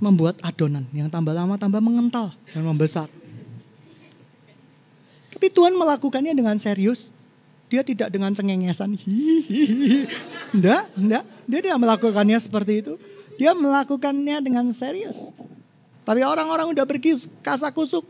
membuat 0.00 0.40
adonan 0.40 0.88
yang 0.90 1.12
tambah 1.12 1.36
lama 1.36 1.60
tambah 1.60 1.84
mengental 1.84 2.32
dan 2.50 2.64
membesar. 2.64 3.06
Tapi 5.28 5.54
Tuhan 5.54 5.76
melakukannya 5.76 6.34
dengan 6.34 6.56
serius. 6.56 7.14
Dia 7.68 7.84
tidak 7.84 8.08
dengan 8.08 8.32
cengengesan. 8.32 8.96
Enggak, 10.56 10.88
enggak. 10.96 11.24
Dia 11.44 11.60
tidak 11.60 11.76
melakukannya 11.76 12.40
seperti 12.40 12.80
itu. 12.80 12.96
Dia 13.36 13.52
melakukannya 13.52 14.40
dengan 14.40 14.64
serius. 14.72 15.36
Tapi 16.08 16.24
orang-orang 16.24 16.72
udah 16.72 16.88
pergi 16.88 17.28
kasak 17.44 17.76
kusuk. 17.76 18.08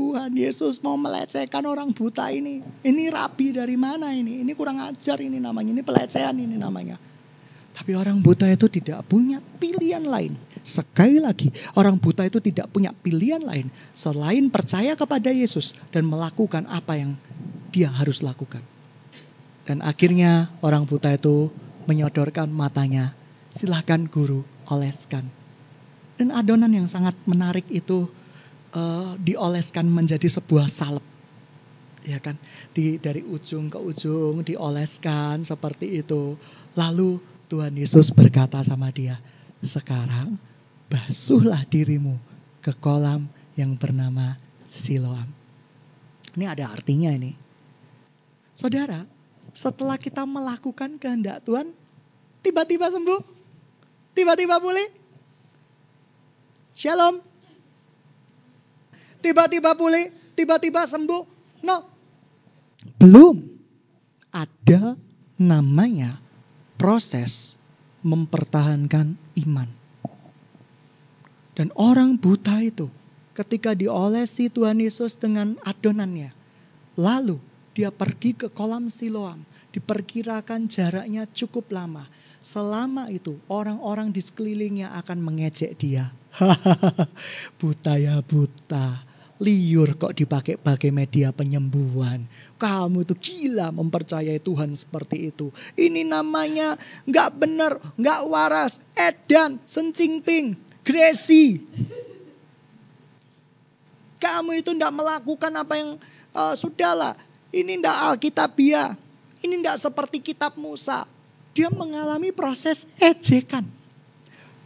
Tuhan 0.00 0.32
Yesus 0.32 0.80
mau 0.80 0.96
melecehkan 0.96 1.60
orang 1.68 1.92
buta 1.92 2.32
ini. 2.32 2.64
Ini 2.80 3.12
rapi 3.12 3.52
dari 3.52 3.76
mana 3.76 4.16
ini? 4.16 4.40
Ini 4.40 4.52
kurang 4.56 4.80
ajar 4.80 5.20
ini 5.20 5.36
namanya. 5.36 5.76
Ini 5.76 5.82
pelecehan 5.84 6.40
ini 6.40 6.56
namanya. 6.56 6.96
Tapi 7.76 7.92
orang 7.92 8.24
buta 8.24 8.48
itu 8.48 8.64
tidak 8.72 9.04
punya 9.04 9.44
pilihan 9.60 10.04
lain 10.04 10.36
Sekali 10.60 11.16
lagi, 11.16 11.48
orang 11.72 11.96
buta 11.96 12.28
itu 12.28 12.36
tidak 12.38 12.68
punya 12.68 12.92
pilihan 12.92 13.40
lain 13.40 13.72
selain 13.96 14.52
percaya 14.52 14.92
kepada 14.92 15.32
Yesus 15.32 15.72
dan 15.88 16.04
melakukan 16.04 16.68
apa 16.68 17.00
yang 17.00 17.16
dia 17.72 17.88
harus 17.88 18.20
lakukan. 18.20 18.60
Dan 19.64 19.80
akhirnya 19.80 20.52
orang 20.60 20.84
buta 20.84 21.16
itu 21.16 21.48
menyodorkan 21.88 22.52
matanya, 22.52 23.16
silahkan 23.48 24.04
guru 24.04 24.44
oleskan. 24.68 25.24
Dan 26.20 26.28
adonan 26.36 26.70
yang 26.76 26.84
sangat 26.84 27.16
menarik 27.24 27.64
itu 27.72 28.12
uh, 28.74 29.14
dioleskan 29.20 29.86
menjadi 29.86 30.26
sebuah 30.26 30.66
salep. 30.70 31.04
Ya 32.00 32.16
kan, 32.16 32.40
di 32.72 32.96
dari 32.96 33.20
ujung 33.20 33.68
ke 33.68 33.76
ujung 33.76 34.40
dioleskan 34.40 35.44
seperti 35.44 36.00
itu. 36.00 36.34
Lalu 36.72 37.20
Tuhan 37.50 37.76
Yesus 37.76 38.08
berkata 38.08 38.64
sama 38.64 38.88
dia, 38.88 39.20
sekarang 39.60 40.40
basuhlah 40.88 41.62
dirimu 41.68 42.16
ke 42.64 42.72
kolam 42.80 43.28
yang 43.54 43.76
bernama 43.76 44.40
Siloam. 44.64 45.28
Ini 46.34 46.46
ada 46.46 46.70
artinya 46.72 47.10
ini. 47.12 47.34
Saudara, 48.56 49.04
setelah 49.52 49.98
kita 49.98 50.22
melakukan 50.24 50.96
kehendak 50.96 51.42
Tuhan, 51.44 51.74
tiba-tiba 52.40 52.86
sembuh, 52.88 53.20
tiba-tiba 54.14 54.56
pulih. 54.62 54.88
Shalom. 56.72 57.29
Tiba-tiba 59.20 59.76
pulih, 59.76 60.08
tiba-tiba 60.32 60.84
sembuh. 60.88 61.22
No. 61.64 61.76
Belum. 62.96 63.36
Ada 64.32 64.96
namanya 65.36 66.20
proses 66.80 67.60
mempertahankan 68.00 69.16
iman. 69.44 69.68
Dan 71.52 71.68
orang 71.76 72.16
buta 72.16 72.64
itu 72.64 72.88
ketika 73.36 73.76
diolesi 73.76 74.48
Tuhan 74.48 74.80
Yesus 74.80 75.16
dengan 75.16 75.60
adonannya. 75.64 76.32
Lalu 76.96 77.36
dia 77.76 77.88
pergi 77.92 78.36
ke 78.36 78.48
kolam 78.48 78.88
Siloam. 78.88 79.44
Diperkirakan 79.70 80.66
jaraknya 80.66 81.28
cukup 81.30 81.70
lama. 81.70 82.08
Selama 82.40 83.12
itu 83.12 83.36
orang-orang 83.46 84.10
di 84.10 84.24
sekelilingnya 84.24 84.96
akan 85.04 85.18
mengejek 85.20 85.76
dia. 85.76 86.10
buta 87.60 88.00
ya 88.00 88.18
buta. 88.24 89.09
Liur 89.40 89.96
kok 89.96 90.12
dipakai-pakai 90.12 90.92
media 90.92 91.32
penyembuhan. 91.32 92.28
Kamu 92.60 93.08
itu 93.08 93.16
gila 93.16 93.72
mempercayai 93.72 94.36
Tuhan 94.36 94.76
seperti 94.76 95.32
itu. 95.32 95.48
Ini 95.80 96.04
namanya 96.04 96.76
nggak 97.08 97.30
benar, 97.40 97.80
nggak 97.96 98.20
waras, 98.28 98.84
edan, 98.92 99.56
sencingping. 99.64 100.60
Gresi. 100.84 101.56
Kamu 104.20 104.60
itu 104.60 104.76
tidak 104.76 104.92
melakukan 104.92 105.52
apa 105.56 105.74
yang 105.80 105.96
uh, 106.36 106.52
sudahlah. 106.52 107.16
Ini 107.48 107.80
tidak 107.80 107.96
Alkitabiah. 108.12 108.92
Ini 109.40 109.56
tidak 109.64 109.80
seperti 109.80 110.20
kitab 110.20 110.60
Musa. 110.60 111.08
Dia 111.56 111.72
mengalami 111.72 112.28
proses 112.28 112.84
ejekan. 113.00 113.79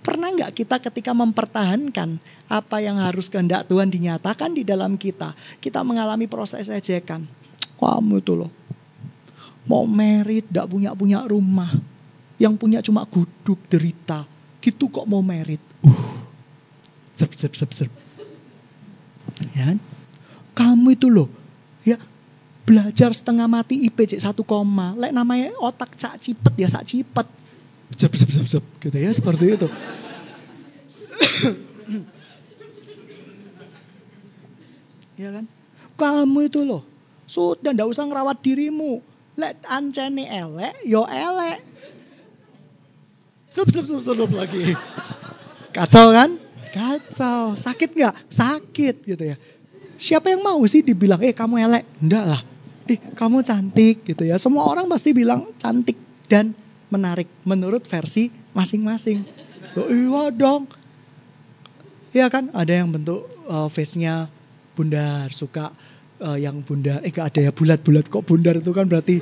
Pernah 0.05 0.37
nggak 0.37 0.53
kita 0.53 0.77
ketika 0.85 1.17
mempertahankan 1.17 2.21
apa 2.53 2.77
yang 2.85 3.01
harus 3.01 3.33
kehendak 3.33 3.65
Tuhan 3.65 3.89
dinyatakan 3.89 4.53
di 4.53 4.61
dalam 4.61 5.01
kita. 5.01 5.33
Kita 5.65 5.81
mengalami 5.81 6.29
proses 6.29 6.69
ejekan. 6.69 7.25
Kamu 7.81 8.21
itu 8.21 8.37
loh. 8.37 8.53
Mau 9.65 9.89
merit, 9.89 10.45
tidak 10.45 10.69
punya 10.69 10.93
punya 10.93 11.25
rumah. 11.25 11.73
Yang 12.37 12.55
punya 12.61 12.79
cuma 12.85 13.09
guduk 13.09 13.57
derita. 13.73 14.29
Gitu 14.61 14.93
kok 14.93 15.09
mau 15.09 15.25
merit. 15.25 15.61
Uh, 15.81 16.21
zep, 17.17 17.33
zep, 17.33 17.57
zep, 17.57 17.73
zep. 17.73 17.91
Ya 19.57 19.73
kan? 19.73 19.81
Kamu 20.55 20.95
itu 20.95 21.09
loh, 21.11 21.27
ya 21.83 21.99
belajar 22.63 23.11
setengah 23.11 23.49
mati 23.51 23.89
satu 24.21 24.47
koma. 24.47 24.95
Lek 24.95 25.11
namanya 25.11 25.51
otak 25.59 25.97
cak 25.99 26.21
cipet 26.23 26.55
ya 26.61 26.69
sak 26.69 26.87
cipet. 26.87 27.27
Zep, 27.93 28.17
zep, 28.17 28.31
zep, 28.33 28.47
zep. 28.49 28.65
Gitu 28.81 28.97
ya, 28.97 29.13
seperti 29.13 29.61
itu. 29.61 29.69
ya 35.21 35.29
kan? 35.31 35.45
Kamu 35.95 36.39
itu 36.49 36.65
loh, 36.65 36.83
sudah 37.29 37.71
ndak 37.71 37.87
usah 37.93 38.09
ngerawat 38.09 38.41
dirimu. 38.43 38.99
Lek 39.35 39.59
ancene 39.67 40.31
elek, 40.31 40.75
yo 40.87 41.05
elek. 41.07 41.59
Sep, 43.51 43.71
sep, 43.71 43.87
sep, 43.87 44.01
sep, 44.03 44.31
lagi. 44.35 44.75
Kacau 45.75 46.11
kan? 46.11 46.39
Kacau. 46.75 47.55
Sakit 47.55 47.95
nggak? 47.95 48.15
Sakit 48.31 48.95
gitu 49.07 49.25
ya. 49.27 49.37
Siapa 49.95 50.31
yang 50.31 50.43
mau 50.43 50.59
sih 50.67 50.83
dibilang, 50.83 51.23
eh 51.23 51.31
kamu 51.31 51.63
elek? 51.63 51.85
Enggak 52.03 52.25
lah. 52.27 52.43
Eh 52.91 52.99
kamu 53.15 53.47
cantik 53.47 54.03
gitu 54.03 54.27
ya. 54.27 54.39
Semua 54.39 54.67
orang 54.67 54.91
pasti 54.91 55.15
bilang 55.15 55.47
cantik 55.59 55.95
dan 56.27 56.51
menarik 56.95 57.27
menurut 57.43 57.83
versi 57.83 58.31
masing-masing. 58.55 59.27
Iya 59.75 60.31
dong. 60.31 60.71
Iya 62.15 62.31
kan 62.31 62.47
ada 62.55 62.71
yang 62.71 62.95
bentuk 62.95 63.27
uh, 63.51 63.67
face-nya 63.67 64.31
bundar, 64.79 65.35
suka 65.35 65.75
uh, 66.23 66.39
yang 66.39 66.63
bundar, 66.63 67.03
eh 67.03 67.11
gak 67.11 67.35
ada 67.35 67.51
ya 67.51 67.53
bulat-bulat 67.55 68.07
kok 68.07 68.23
bundar 68.23 68.55
itu 68.59 68.71
kan 68.71 68.87
berarti 68.87 69.19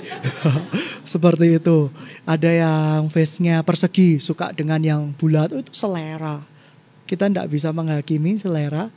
seperti 1.12 1.56
itu. 1.56 1.88
Ada 2.28 2.50
yang 2.52 3.08
face-nya 3.08 3.64
persegi, 3.64 4.20
suka 4.20 4.52
dengan 4.52 4.80
yang 4.84 5.16
bulat, 5.16 5.56
oh, 5.56 5.60
itu 5.60 5.72
selera. 5.72 6.44
Kita 7.08 7.28
tidak 7.28 7.48
bisa 7.48 7.72
menghakimi 7.72 8.36
selera 8.36 8.92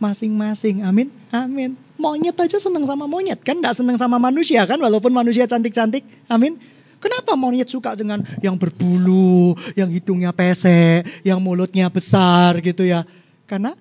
masing-masing. 0.00 0.86
Amin, 0.86 1.12
amin. 1.34 1.76
Monyet 2.00 2.32
aja 2.38 2.56
seneng 2.56 2.88
sama 2.88 3.04
monyet 3.04 3.42
kan, 3.44 3.60
tidak 3.60 3.76
seneng 3.76 3.98
sama 4.00 4.16
manusia 4.16 4.64
kan, 4.64 4.80
walaupun 4.80 5.12
manusia 5.12 5.44
cantik-cantik. 5.44 6.06
Amin. 6.30 6.56
Kenapa 7.00 7.32
monyet 7.32 7.72
suka 7.72 7.96
dengan 7.96 8.20
yang 8.44 8.60
berbulu, 8.60 9.56
yang 9.72 9.88
hidungnya 9.88 10.36
pesek, 10.36 11.08
yang 11.24 11.40
mulutnya 11.40 11.88
besar 11.88 12.60
gitu 12.60 12.84
ya? 12.84 13.08
Karena 13.48 13.72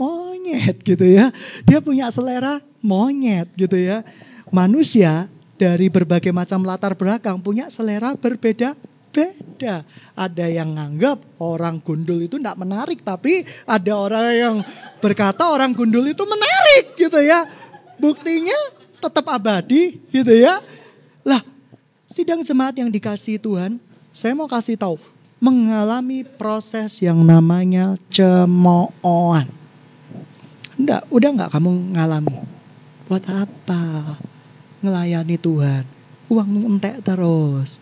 monyet 0.00 0.80
gitu 0.80 1.04
ya. 1.04 1.28
Dia 1.68 1.84
punya 1.84 2.08
selera 2.08 2.64
monyet 2.80 3.52
gitu 3.54 3.76
ya. 3.76 4.00
Manusia 4.48 5.28
dari 5.60 5.92
berbagai 5.92 6.32
macam 6.32 6.64
latar 6.64 6.96
belakang 6.96 7.38
punya 7.38 7.68
selera 7.68 8.16
berbeda 8.16 8.72
beda. 9.12 9.84
Ada 10.16 10.48
yang 10.48 10.74
nganggap 10.74 11.20
orang 11.38 11.78
gundul 11.84 12.24
itu 12.24 12.40
tidak 12.40 12.56
menarik, 12.56 13.04
tapi 13.04 13.44
ada 13.68 13.92
orang 13.92 14.26
yang 14.32 14.56
berkata 14.98 15.52
orang 15.52 15.76
gundul 15.76 16.08
itu 16.08 16.24
menarik 16.24 16.96
gitu 16.96 17.20
ya. 17.20 17.44
Buktinya 18.00 18.56
tetap 18.98 19.28
abadi 19.28 20.00
gitu 20.10 20.32
ya. 20.32 20.58
Lah 21.22 21.51
Sidang 22.12 22.44
jemaat 22.44 22.76
yang 22.76 22.92
dikasih 22.92 23.40
Tuhan, 23.40 23.80
saya 24.12 24.36
mau 24.36 24.44
kasih 24.44 24.76
tahu, 24.76 25.00
mengalami 25.40 26.28
proses 26.28 27.00
yang 27.00 27.24
namanya 27.24 27.96
cemoohan. 28.12 29.48
Enggak, 30.76 31.08
udah 31.08 31.30
enggak 31.32 31.50
kamu 31.56 31.72
ngalami? 31.96 32.36
Buat 33.08 33.24
apa? 33.32 34.20
Ngelayani 34.84 35.40
Tuhan. 35.40 35.88
Uang 36.28 36.76
entek 36.76 37.00
terus. 37.00 37.80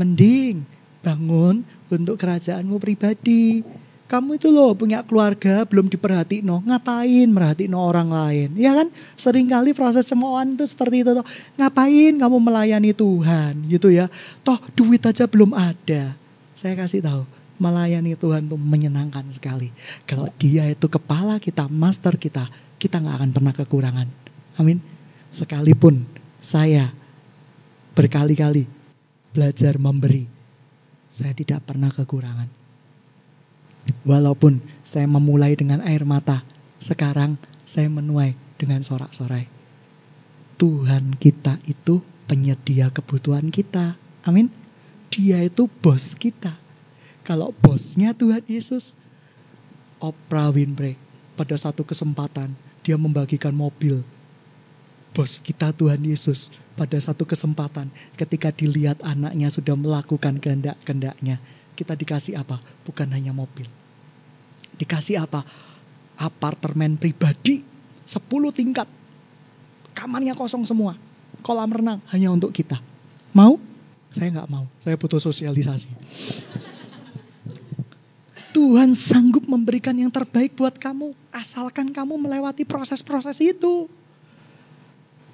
Mending 0.00 0.64
bangun 1.04 1.60
untuk 1.92 2.16
kerajaanmu 2.16 2.80
pribadi 2.80 3.60
kamu 4.06 4.38
itu 4.38 4.54
loh 4.54 4.70
punya 4.78 5.02
keluarga 5.02 5.66
belum 5.66 5.90
diperhati 5.90 6.38
no 6.38 6.62
ngapain 6.62 7.26
merhati 7.26 7.66
no 7.66 7.82
orang 7.82 8.06
lain? 8.06 8.54
Ya 8.54 8.70
kan? 8.70 8.86
Seringkali 9.18 9.74
proses 9.74 10.06
cemoohan 10.06 10.54
itu 10.54 10.62
seperti 10.62 11.02
itu 11.02 11.10
toh. 11.10 11.26
Ngapain 11.58 12.14
kamu 12.14 12.36
melayani 12.38 12.94
Tuhan? 12.94 13.66
Gitu 13.66 13.90
ya. 13.90 14.06
Toh 14.46 14.62
duit 14.78 15.02
aja 15.02 15.26
belum 15.26 15.50
ada. 15.52 16.14
Saya 16.54 16.78
kasih 16.78 17.02
tahu 17.02 17.26
melayani 17.58 18.14
Tuhan 18.14 18.46
itu 18.46 18.54
menyenangkan 18.54 19.26
sekali. 19.34 19.74
Kalau 20.06 20.30
dia 20.38 20.70
itu 20.70 20.86
kepala 20.86 21.42
kita 21.42 21.66
master 21.66 22.14
kita 22.14 22.46
kita 22.78 23.02
nggak 23.02 23.16
akan 23.18 23.30
pernah 23.34 23.52
kekurangan. 23.58 24.06
Amin. 24.62 24.78
Sekalipun 25.34 26.06
saya 26.38 26.94
berkali-kali 27.98 28.70
belajar 29.34 29.76
memberi 29.76 30.24
saya 31.12 31.32
tidak 31.36 31.64
pernah 31.64 31.92
kekurangan 31.92 32.55
Walaupun 34.06 34.62
saya 34.86 35.06
memulai 35.10 35.58
dengan 35.58 35.82
air 35.82 36.06
mata, 36.06 36.42
sekarang 36.78 37.38
saya 37.66 37.90
menuai 37.90 38.38
dengan 38.56 38.80
sorak-sorai. 38.82 39.50
Tuhan 40.56 41.18
kita 41.20 41.60
itu 41.68 42.00
penyedia 42.30 42.88
kebutuhan 42.88 43.52
kita. 43.52 43.98
Amin. 44.24 44.48
Dia 45.12 45.44
itu 45.44 45.68
bos 45.68 46.16
kita. 46.16 46.54
Kalau 47.26 47.50
bosnya 47.50 48.14
Tuhan 48.14 48.46
Yesus, 48.46 48.94
Oprah 49.98 50.54
Winfrey 50.54 50.94
pada 51.34 51.58
satu 51.58 51.82
kesempatan 51.82 52.54
dia 52.86 52.94
membagikan 52.94 53.50
mobil. 53.50 54.00
Bos 55.10 55.40
kita 55.40 55.72
Tuhan 55.72 56.04
Yesus 56.04 56.52
pada 56.76 56.94
satu 57.00 57.24
kesempatan 57.24 57.88
ketika 58.14 58.52
dilihat 58.52 59.00
anaknya 59.00 59.48
sudah 59.48 59.72
melakukan 59.74 60.36
kehendak-kehendaknya 60.38 61.40
kita 61.76 61.92
dikasih 61.92 62.40
apa? 62.40 62.56
Bukan 62.88 63.12
hanya 63.12 63.36
mobil. 63.36 63.68
Dikasih 64.80 65.20
apa? 65.20 65.44
Apartemen 66.16 66.96
pribadi 66.96 67.60
10 68.08 68.24
tingkat. 68.56 68.88
Kamarnya 69.92 70.32
kosong 70.32 70.64
semua. 70.64 70.96
Kolam 71.44 71.68
renang 71.68 72.00
hanya 72.10 72.32
untuk 72.32 72.50
kita. 72.50 72.80
Mau? 73.36 73.60
Saya 74.08 74.32
nggak 74.32 74.48
mau. 74.48 74.64
Saya 74.80 74.96
butuh 74.96 75.20
sosialisasi. 75.20 75.92
Tuhan 78.56 78.96
sanggup 78.96 79.44
memberikan 79.44 79.92
yang 79.92 80.08
terbaik 80.08 80.56
buat 80.56 80.80
kamu. 80.80 81.12
Asalkan 81.28 81.92
kamu 81.92 82.16
melewati 82.16 82.64
proses-proses 82.64 83.36
itu. 83.44 83.84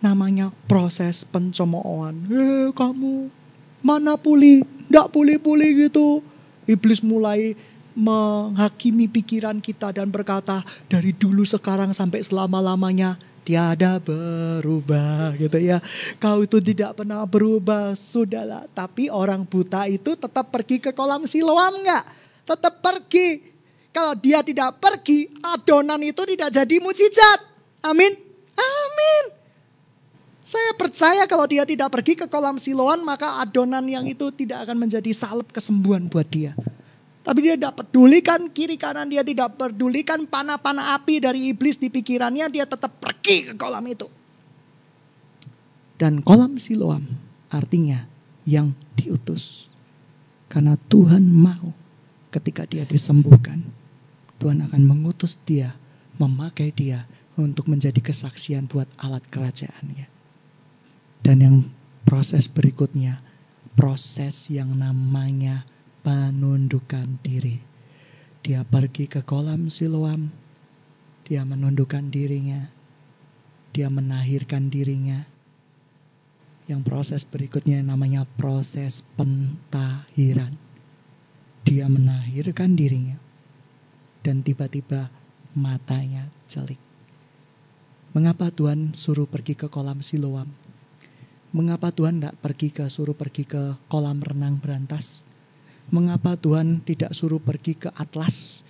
Namanya 0.02 0.50
proses 0.66 1.22
pencemoohan. 1.22 2.18
Eh 2.26 2.74
kamu 2.74 3.30
mana 3.78 4.18
pulih? 4.18 4.66
Nggak 4.90 5.14
pulih-pulih 5.14 5.86
gitu. 5.86 6.18
Iblis 6.66 7.02
mulai 7.02 7.58
menghakimi 7.92 9.08
pikiran 9.08 9.60
kita 9.60 9.92
dan 9.92 10.08
berkata 10.08 10.64
dari 10.88 11.12
dulu 11.12 11.44
sekarang 11.44 11.92
sampai 11.92 12.24
selama-lamanya 12.24 13.20
tiada 13.42 13.98
berubah 13.98 15.34
gitu 15.36 15.58
ya. 15.58 15.82
Kau 16.22 16.46
itu 16.46 16.62
tidak 16.62 17.02
pernah 17.02 17.26
berubah, 17.26 17.92
sudahlah. 17.98 18.70
Tapi 18.72 19.10
orang 19.10 19.42
buta 19.44 19.90
itu 19.90 20.14
tetap 20.14 20.48
pergi 20.48 20.78
ke 20.78 20.94
kolam 20.94 21.26
siloam 21.26 21.82
enggak? 21.82 22.04
Tetap 22.46 22.80
pergi. 22.80 23.52
Kalau 23.92 24.16
dia 24.16 24.40
tidak 24.40 24.80
pergi, 24.80 25.28
adonan 25.44 26.00
itu 26.00 26.24
tidak 26.24 26.48
jadi 26.48 26.76
mujizat. 26.80 27.40
Amin. 27.84 28.14
Amin. 28.56 29.41
Saya 30.42 30.74
percaya 30.74 31.22
kalau 31.30 31.46
dia 31.46 31.62
tidak 31.62 31.94
pergi 31.94 32.18
ke 32.18 32.26
kolam 32.26 32.58
siloan, 32.58 33.06
maka 33.06 33.38
adonan 33.38 33.86
yang 33.86 34.02
itu 34.10 34.26
tidak 34.34 34.66
akan 34.66 34.74
menjadi 34.74 35.14
salep 35.14 35.54
kesembuhan 35.54 36.10
buat 36.10 36.26
dia. 36.26 36.58
Tapi 37.22 37.38
dia 37.46 37.54
tidak 37.54 37.78
pedulikan 37.78 38.50
kiri 38.50 38.74
kanan, 38.74 39.06
dia 39.06 39.22
tidak 39.22 39.54
pedulikan 39.54 40.26
panah-panah 40.26 40.98
api 40.98 41.22
dari 41.22 41.54
iblis 41.54 41.78
di 41.78 41.86
pikirannya, 41.86 42.50
dia 42.50 42.66
tetap 42.66 42.90
pergi 42.98 43.46
ke 43.46 43.54
kolam 43.54 43.86
itu. 43.86 44.10
Dan 45.94 46.18
kolam 46.26 46.58
siloam 46.58 47.06
artinya 47.46 48.10
yang 48.42 48.74
diutus. 48.98 49.70
Karena 50.50 50.74
Tuhan 50.90 51.22
mau 51.30 51.70
ketika 52.34 52.66
dia 52.66 52.82
disembuhkan, 52.82 53.62
Tuhan 54.42 54.66
akan 54.66 54.82
mengutus 54.82 55.38
dia, 55.46 55.78
memakai 56.18 56.74
dia 56.74 57.06
untuk 57.38 57.70
menjadi 57.70 58.02
kesaksian 58.02 58.66
buat 58.66 58.90
alat 58.98 59.22
kerajaannya. 59.30 60.11
Dan 61.22 61.38
yang 61.38 61.56
proses 62.02 62.50
berikutnya, 62.50 63.22
proses 63.78 64.50
yang 64.50 64.74
namanya 64.74 65.62
penundukan 66.02 67.22
diri. 67.22 67.62
Dia 68.42 68.66
pergi 68.66 69.06
ke 69.06 69.22
kolam 69.22 69.70
siloam, 69.70 70.34
dia 71.22 71.46
menundukkan 71.46 72.10
dirinya, 72.10 72.66
dia 73.70 73.86
menahirkan 73.86 74.66
dirinya. 74.66 75.22
Yang 76.66 76.80
proses 76.82 77.22
berikutnya 77.22 77.82
namanya 77.86 78.26
proses 78.34 79.06
pentahiran. 79.14 80.58
Dia 81.62 81.86
menahirkan 81.86 82.74
dirinya 82.74 83.22
dan 84.26 84.42
tiba-tiba 84.42 85.10
matanya 85.54 86.30
celik. 86.50 86.78
Mengapa 88.14 88.50
Tuhan 88.50 88.94
suruh 88.94 89.26
pergi 89.26 89.54
ke 89.54 89.70
kolam 89.70 90.02
siloam? 90.02 90.61
Mengapa 91.52 91.92
Tuhan 91.92 92.16
tidak 92.16 92.40
pergi 92.40 92.68
ke 92.72 92.88
suruh 92.88 93.12
pergi 93.12 93.44
ke 93.44 93.76
kolam 93.92 94.24
renang 94.24 94.56
berantas? 94.56 95.28
Mengapa 95.92 96.32
Tuhan 96.32 96.80
tidak 96.80 97.12
suruh 97.12 97.44
pergi 97.44 97.76
ke 97.76 97.92
Atlas? 97.92 98.64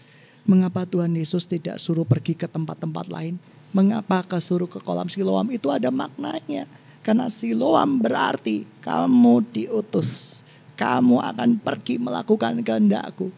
Mengapa 0.51 0.83
Tuhan 0.83 1.14
Yesus 1.14 1.47
tidak 1.47 1.79
suruh 1.79 2.03
pergi 2.03 2.35
ke 2.35 2.51
tempat-tempat 2.51 3.07
lain? 3.07 3.38
Mengapa 3.71 4.27
ke 4.27 4.35
suruh 4.42 4.66
ke 4.66 4.83
kolam 4.83 5.07
Siloam? 5.07 5.55
Itu 5.55 5.71
ada 5.71 5.95
maknanya. 5.95 6.66
Karena 7.07 7.31
Siloam 7.31 8.03
berarti 8.03 8.66
kamu 8.83 9.47
diutus. 9.55 10.42
Kamu 10.75 11.23
akan 11.23 11.62
pergi 11.62 12.03
melakukan 12.03 12.66
kehendakku. 12.66 13.31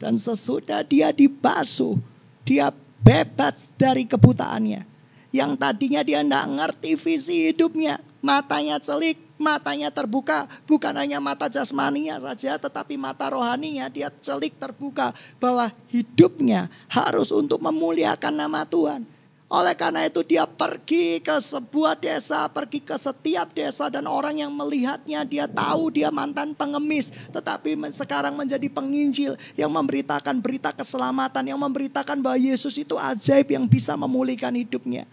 Dan 0.00 0.16
sesudah 0.16 0.80
dia 0.80 1.12
dibasuh, 1.12 2.00
dia 2.48 2.72
bebas 3.04 3.68
dari 3.76 4.08
kebutaannya. 4.08 4.88
Yang 5.36 5.52
tadinya 5.60 6.00
dia 6.00 6.24
tidak 6.24 6.48
ngerti 6.48 6.96
visi 6.96 7.52
hidupnya. 7.52 8.00
Matanya 8.24 8.80
celik, 8.80 9.20
matanya 9.36 9.92
terbuka. 9.92 10.48
Bukan 10.64 10.96
hanya 10.96 11.20
mata 11.20 11.46
jasmaninya 11.46 12.20
saja 12.20 12.56
tetapi 12.56 12.96
mata 12.96 13.28
rohaninya 13.28 13.86
dia 13.92 14.08
celik 14.08 14.56
terbuka. 14.56 15.12
Bahwa 15.36 15.68
hidupnya 15.92 16.72
harus 16.88 17.30
untuk 17.32 17.60
memuliakan 17.60 18.34
nama 18.34 18.64
Tuhan. 18.64 19.16
Oleh 19.46 19.78
karena 19.78 20.02
itu 20.02 20.26
dia 20.26 20.42
pergi 20.42 21.22
ke 21.22 21.38
sebuah 21.38 21.94
desa, 22.02 22.50
pergi 22.50 22.82
ke 22.82 22.98
setiap 22.98 23.54
desa 23.54 23.86
dan 23.86 24.10
orang 24.10 24.42
yang 24.42 24.50
melihatnya 24.50 25.22
dia 25.22 25.46
tahu 25.46 25.94
dia 25.94 26.10
mantan 26.10 26.50
pengemis. 26.50 27.14
Tetapi 27.30 27.78
sekarang 27.94 28.34
menjadi 28.34 28.66
penginjil 28.66 29.38
yang 29.54 29.70
memberitakan 29.70 30.42
berita 30.42 30.74
keselamatan, 30.74 31.46
yang 31.46 31.62
memberitakan 31.62 32.18
bahwa 32.18 32.42
Yesus 32.42 32.74
itu 32.74 32.98
ajaib 32.98 33.54
yang 33.54 33.70
bisa 33.70 33.94
memulihkan 33.94 34.50
hidupnya. 34.50 35.06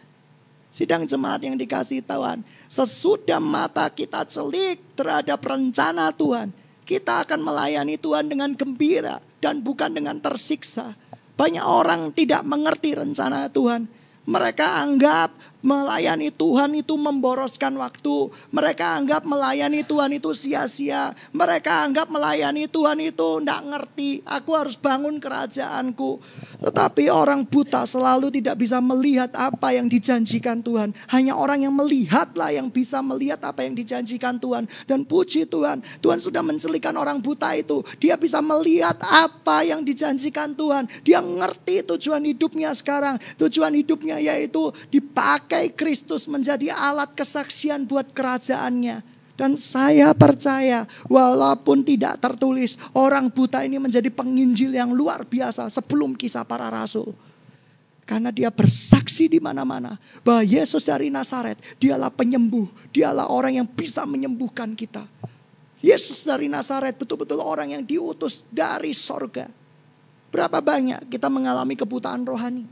Sidang 0.73 1.05
jemaat 1.05 1.45
yang 1.45 1.53
dikasih 1.53 2.01
Tuhan, 2.01 2.41
sesudah 2.65 3.37
mata 3.37 3.85
kita 3.93 4.25
celik 4.25 4.97
terhadap 4.97 5.37
rencana 5.45 6.09
Tuhan, 6.09 6.49
kita 6.81 7.21
akan 7.29 7.45
melayani 7.45 8.01
Tuhan 8.01 8.25
dengan 8.25 8.57
gembira 8.57 9.21
dan 9.37 9.61
bukan 9.61 9.93
dengan 9.93 10.17
tersiksa. 10.17 10.97
Banyak 11.37 11.61
orang 11.61 12.09
tidak 12.17 12.41
mengerti 12.41 12.97
rencana 12.97 13.53
Tuhan 13.53 13.85
mereka 14.25 14.81
anggap 14.81 15.35
melayani 15.63 16.29
Tuhan 16.29 16.75
itu 16.75 16.93
memboroskan 16.99 17.73
waktu. 17.79 18.29
Mereka 18.51 18.99
anggap 18.99 19.23
melayani 19.23 19.81
Tuhan 19.87 20.11
itu 20.11 20.35
sia-sia. 20.35 21.15
Mereka 21.31 21.87
anggap 21.87 22.11
melayani 22.11 22.67
Tuhan 22.67 22.99
itu 22.99 23.39
tidak 23.39 23.61
ngerti. 23.71 24.21
Aku 24.27 24.51
harus 24.53 24.75
bangun 24.75 25.17
kerajaanku. 25.23 26.19
Tetapi 26.59 27.07
orang 27.07 27.47
buta 27.47 27.87
selalu 27.87 28.29
tidak 28.29 28.59
bisa 28.59 28.83
melihat 28.83 29.31
apa 29.33 29.71
yang 29.71 29.87
dijanjikan 29.87 30.59
Tuhan. 30.59 30.91
Hanya 31.15 31.39
orang 31.39 31.63
yang 31.63 31.73
melihatlah 31.73 32.51
yang 32.51 32.67
bisa 32.67 32.99
melihat 32.99 33.39
apa 33.47 33.63
yang 33.63 33.73
dijanjikan 33.73 34.37
Tuhan. 34.37 34.67
Dan 34.83 35.07
puji 35.07 35.47
Tuhan, 35.47 35.79
Tuhan 36.03 36.19
sudah 36.19 36.43
mencelikan 36.43 36.93
orang 36.99 37.23
buta 37.23 37.55
itu. 37.55 37.79
Dia 38.03 38.19
bisa 38.19 38.43
melihat 38.43 38.99
apa 38.99 39.63
yang 39.63 39.87
dijanjikan 39.87 40.51
Tuhan. 40.59 40.91
Dia 41.07 41.23
ngerti 41.23 41.87
tujuan 41.87 42.27
hidupnya 42.27 42.75
sekarang. 42.75 43.15
Tujuan 43.39 43.71
hidupnya 43.79 44.19
yaitu 44.19 44.67
dipakai 44.91 45.52
pakai 45.53 45.69
Kristus 45.69 46.25
menjadi 46.25 46.73
alat 46.73 47.13
kesaksian 47.13 47.85
buat 47.85 48.09
kerajaannya. 48.09 49.05
Dan 49.37 49.53
saya 49.57 50.13
percaya 50.17 50.85
walaupun 51.05 51.85
tidak 51.85 52.17
tertulis 52.21 52.77
orang 52.97 53.29
buta 53.29 53.61
ini 53.61 53.77
menjadi 53.77 54.09
penginjil 54.09 54.73
yang 54.73 54.93
luar 54.93 55.29
biasa 55.29 55.69
sebelum 55.69 56.17
kisah 56.17 56.41
para 56.41 56.73
rasul. 56.73 57.13
Karena 58.09 58.33
dia 58.33 58.49
bersaksi 58.49 59.29
di 59.29 59.37
mana-mana 59.37 59.93
bahwa 60.25 60.41
Yesus 60.41 60.89
dari 60.89 61.13
Nazaret 61.13 61.57
dialah 61.77 62.09
penyembuh, 62.09 62.65
dialah 62.89 63.29
orang 63.29 63.61
yang 63.61 63.67
bisa 63.69 64.05
menyembuhkan 64.09 64.73
kita. 64.73 65.05
Yesus 65.85 66.25
dari 66.25 66.49
Nazaret 66.49 66.97
betul-betul 66.97 67.41
orang 67.45 67.77
yang 67.77 67.85
diutus 67.85 68.41
dari 68.49 68.93
sorga. 68.93 69.45
Berapa 70.33 70.61
banyak 70.65 71.13
kita 71.13 71.29
mengalami 71.29 71.77
kebutaan 71.77 72.25
rohani. 72.25 72.65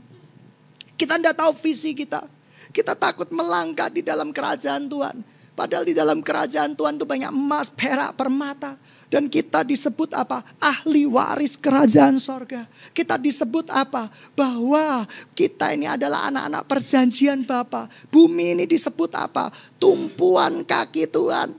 Kita 0.98 1.18
tidak 1.18 1.38
tahu 1.38 1.54
visi 1.58 1.94
kita. 1.94 2.41
Kita 2.70 2.94
takut 2.94 3.26
melangkah 3.34 3.90
di 3.90 4.06
dalam 4.06 4.30
kerajaan 4.30 4.86
Tuhan. 4.86 5.16
Padahal 5.52 5.84
di 5.84 5.92
dalam 5.92 6.24
kerajaan 6.24 6.72
Tuhan 6.72 6.96
itu 6.96 7.04
banyak 7.04 7.28
emas, 7.28 7.68
perak, 7.68 8.16
permata. 8.16 8.78
Dan 9.12 9.28
kita 9.28 9.60
disebut 9.60 10.16
apa? 10.16 10.40
Ahli 10.56 11.04
waris 11.04 11.60
kerajaan 11.60 12.16
sorga. 12.16 12.64
Kita 12.96 13.20
disebut 13.20 13.68
apa? 13.68 14.08
Bahwa 14.32 15.04
kita 15.36 15.76
ini 15.76 15.84
adalah 15.84 16.32
anak-anak 16.32 16.64
perjanjian 16.64 17.44
Bapa. 17.44 17.92
Bumi 18.08 18.56
ini 18.56 18.64
disebut 18.64 19.12
apa? 19.12 19.52
Tumpuan 19.76 20.64
kaki 20.64 21.04
Tuhan. 21.12 21.52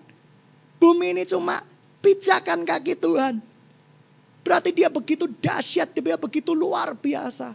Bumi 0.81 1.13
ini 1.13 1.29
cuma 1.29 1.61
pijakan 2.01 2.65
kaki 2.65 2.97
Tuhan. 2.97 3.37
Berarti 4.41 4.73
dia 4.73 4.89
begitu 4.89 5.29
dahsyat, 5.29 5.93
dia 5.93 6.17
begitu 6.17 6.57
luar 6.57 6.97
biasa. 6.97 7.53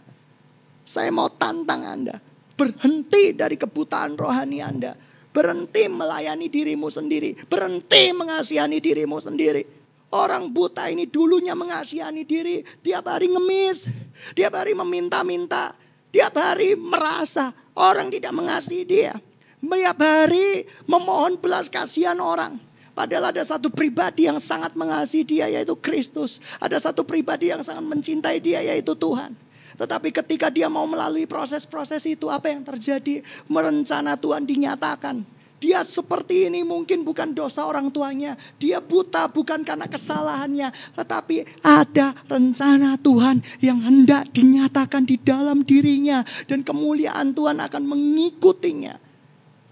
Saya 0.87 1.11
mau 1.11 1.27
tantang 1.27 1.83
Anda. 1.83 2.17
Berhenti 2.59 3.31
dari 3.31 3.55
kebutaan 3.55 4.19
rohani 4.19 4.59
Anda. 4.59 4.91
Berhenti 5.31 5.87
melayani 5.87 6.51
dirimu 6.51 6.91
sendiri. 6.91 7.31
Berhenti 7.47 8.11
mengasihani 8.11 8.83
dirimu 8.83 9.15
sendiri. 9.15 9.63
Orang 10.11 10.51
buta 10.51 10.91
ini 10.91 11.07
dulunya 11.07 11.55
mengasihani 11.55 12.27
diri. 12.27 12.59
Tiap 12.83 13.07
hari 13.07 13.31
ngemis. 13.31 13.87
Tiap 14.35 14.51
hari 14.59 14.75
meminta-minta. 14.75 15.71
Tiap 16.11 16.35
hari 16.35 16.75
merasa 16.75 17.55
orang 17.79 18.11
tidak 18.11 18.35
mengasihi 18.35 18.83
dia. 18.83 19.15
Tiap 19.63 19.99
hari 20.01 20.67
memohon 20.83 21.39
belas 21.39 21.71
kasihan 21.71 22.19
orang. 22.19 22.59
Padahal 22.91 23.31
ada 23.31 23.39
satu 23.47 23.71
pribadi 23.71 24.27
yang 24.27 24.43
sangat 24.43 24.75
mengasihi 24.75 25.23
dia 25.23 25.47
yaitu 25.47 25.79
Kristus. 25.79 26.43
Ada 26.59 26.91
satu 26.91 27.07
pribadi 27.07 27.47
yang 27.47 27.63
sangat 27.63 27.87
mencintai 27.87 28.43
dia 28.43 28.59
yaitu 28.59 28.91
Tuhan. 28.91 29.31
Tetapi 29.79 30.11
ketika 30.11 30.51
dia 30.51 30.67
mau 30.67 30.83
melalui 30.83 31.23
proses-proses 31.23 32.03
itu, 32.03 32.27
apa 32.27 32.51
yang 32.51 32.67
terjadi? 32.67 33.23
Merencana 33.47 34.19
Tuhan 34.19 34.43
dinyatakan. 34.43 35.39
Dia 35.59 35.83
seperti 35.83 36.47
ini 36.47 36.63
mungkin 36.63 37.03
bukan 37.03 37.35
dosa 37.35 37.67
orang 37.67 37.91
tuanya. 37.91 38.39
Dia 38.55 38.79
buta 38.79 39.27
bukan 39.27 39.67
karena 39.67 39.91
kesalahannya. 39.91 40.71
Tetapi 40.95 41.63
ada 41.63 42.15
rencana 42.31 42.95
Tuhan 42.95 43.43
yang 43.59 43.83
hendak 43.83 44.31
dinyatakan 44.31 45.03
di 45.03 45.19
dalam 45.19 45.67
dirinya. 45.67 46.23
Dan 46.47 46.63
kemuliaan 46.63 47.35
Tuhan 47.35 47.59
akan 47.59 47.83
mengikutinya. 47.83 48.95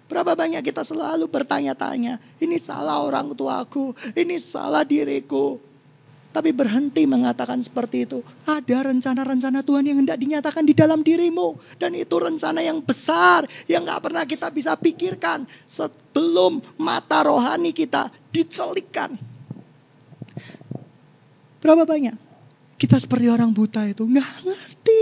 Berapa 0.08 0.36
banyak 0.36 0.64
kita 0.64 0.84
selalu 0.84 1.32
bertanya-tanya. 1.32 2.20
Ini 2.40 2.60
salah 2.60 3.04
orang 3.04 3.32
tuaku. 3.32 3.96
Ini 4.12 4.36
salah 4.44 4.84
diriku. 4.84 5.67
Tapi 6.32 6.54
berhenti 6.54 7.08
mengatakan 7.10 7.58
seperti 7.60 8.06
itu. 8.06 8.22
Ada 8.46 8.94
rencana-rencana 8.94 9.66
Tuhan 9.66 9.84
yang 9.90 9.98
hendak 10.06 10.22
dinyatakan 10.22 10.64
di 10.68 10.78
dalam 10.78 11.02
dirimu. 11.02 11.58
Dan 11.82 11.98
itu 11.98 12.14
rencana 12.14 12.62
yang 12.62 12.78
besar. 12.84 13.50
Yang 13.66 13.82
gak 13.90 14.02
pernah 14.06 14.24
kita 14.28 14.48
bisa 14.54 14.78
pikirkan. 14.78 15.50
Sebelum 15.66 16.62
mata 16.78 17.26
rohani 17.26 17.74
kita 17.74 18.14
dicelikkan. 18.30 19.18
Berapa 21.58 21.90
banyak? 21.90 22.16
Kita 22.78 23.02
seperti 23.02 23.34
orang 23.34 23.50
buta 23.50 23.90
itu. 23.90 24.06
Gak 24.06 24.32
ngerti 24.46 25.02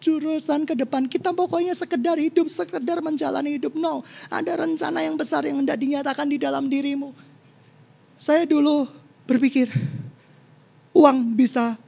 jurusan 0.00 0.64
ke 0.64 0.72
depan. 0.72 1.06
Kita 1.06 1.36
pokoknya 1.36 1.76
sekedar 1.76 2.16
hidup, 2.16 2.48
sekedar 2.48 3.04
menjalani 3.04 3.60
hidup. 3.60 3.76
No, 3.76 4.00
ada 4.32 4.56
rencana 4.56 5.04
yang 5.04 5.14
besar 5.20 5.44
yang 5.44 5.60
hendak 5.60 5.76
dinyatakan 5.76 6.26
di 6.26 6.40
dalam 6.40 6.72
dirimu. 6.72 7.12
Saya 8.16 8.48
dulu 8.48 8.88
berpikir, 9.28 9.68
uang 11.00 11.32
bisa 11.32 11.80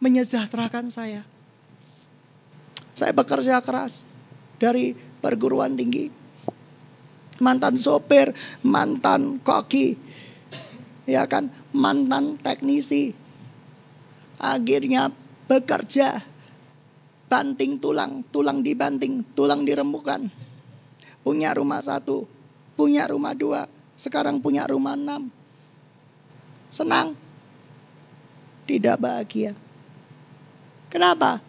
menyejahterakan 0.00 0.88
saya. 0.88 1.20
Saya 2.96 3.12
bekerja 3.12 3.60
keras 3.60 4.08
dari 4.56 4.96
perguruan 5.20 5.76
tinggi. 5.76 6.08
Mantan 7.36 7.76
sopir, 7.76 8.32
mantan 8.64 9.44
koki, 9.44 9.92
ya 11.04 11.28
kan, 11.28 11.52
mantan 11.76 12.40
teknisi. 12.40 13.12
Akhirnya 14.40 15.12
bekerja, 15.44 16.24
banting 17.28 17.76
tulang, 17.76 18.24
tulang 18.32 18.64
dibanting, 18.64 19.20
tulang 19.36 19.68
dirembukan. 19.68 20.32
Punya 21.20 21.52
rumah 21.52 21.84
satu, 21.84 22.24
punya 22.72 23.04
rumah 23.04 23.36
dua, 23.36 23.68
sekarang 24.00 24.40
punya 24.40 24.64
rumah 24.64 24.96
enam. 24.96 25.28
Senang, 26.72 27.25
tidak 28.66 28.98
bahagia. 28.98 29.54
Kenapa? 30.90 31.40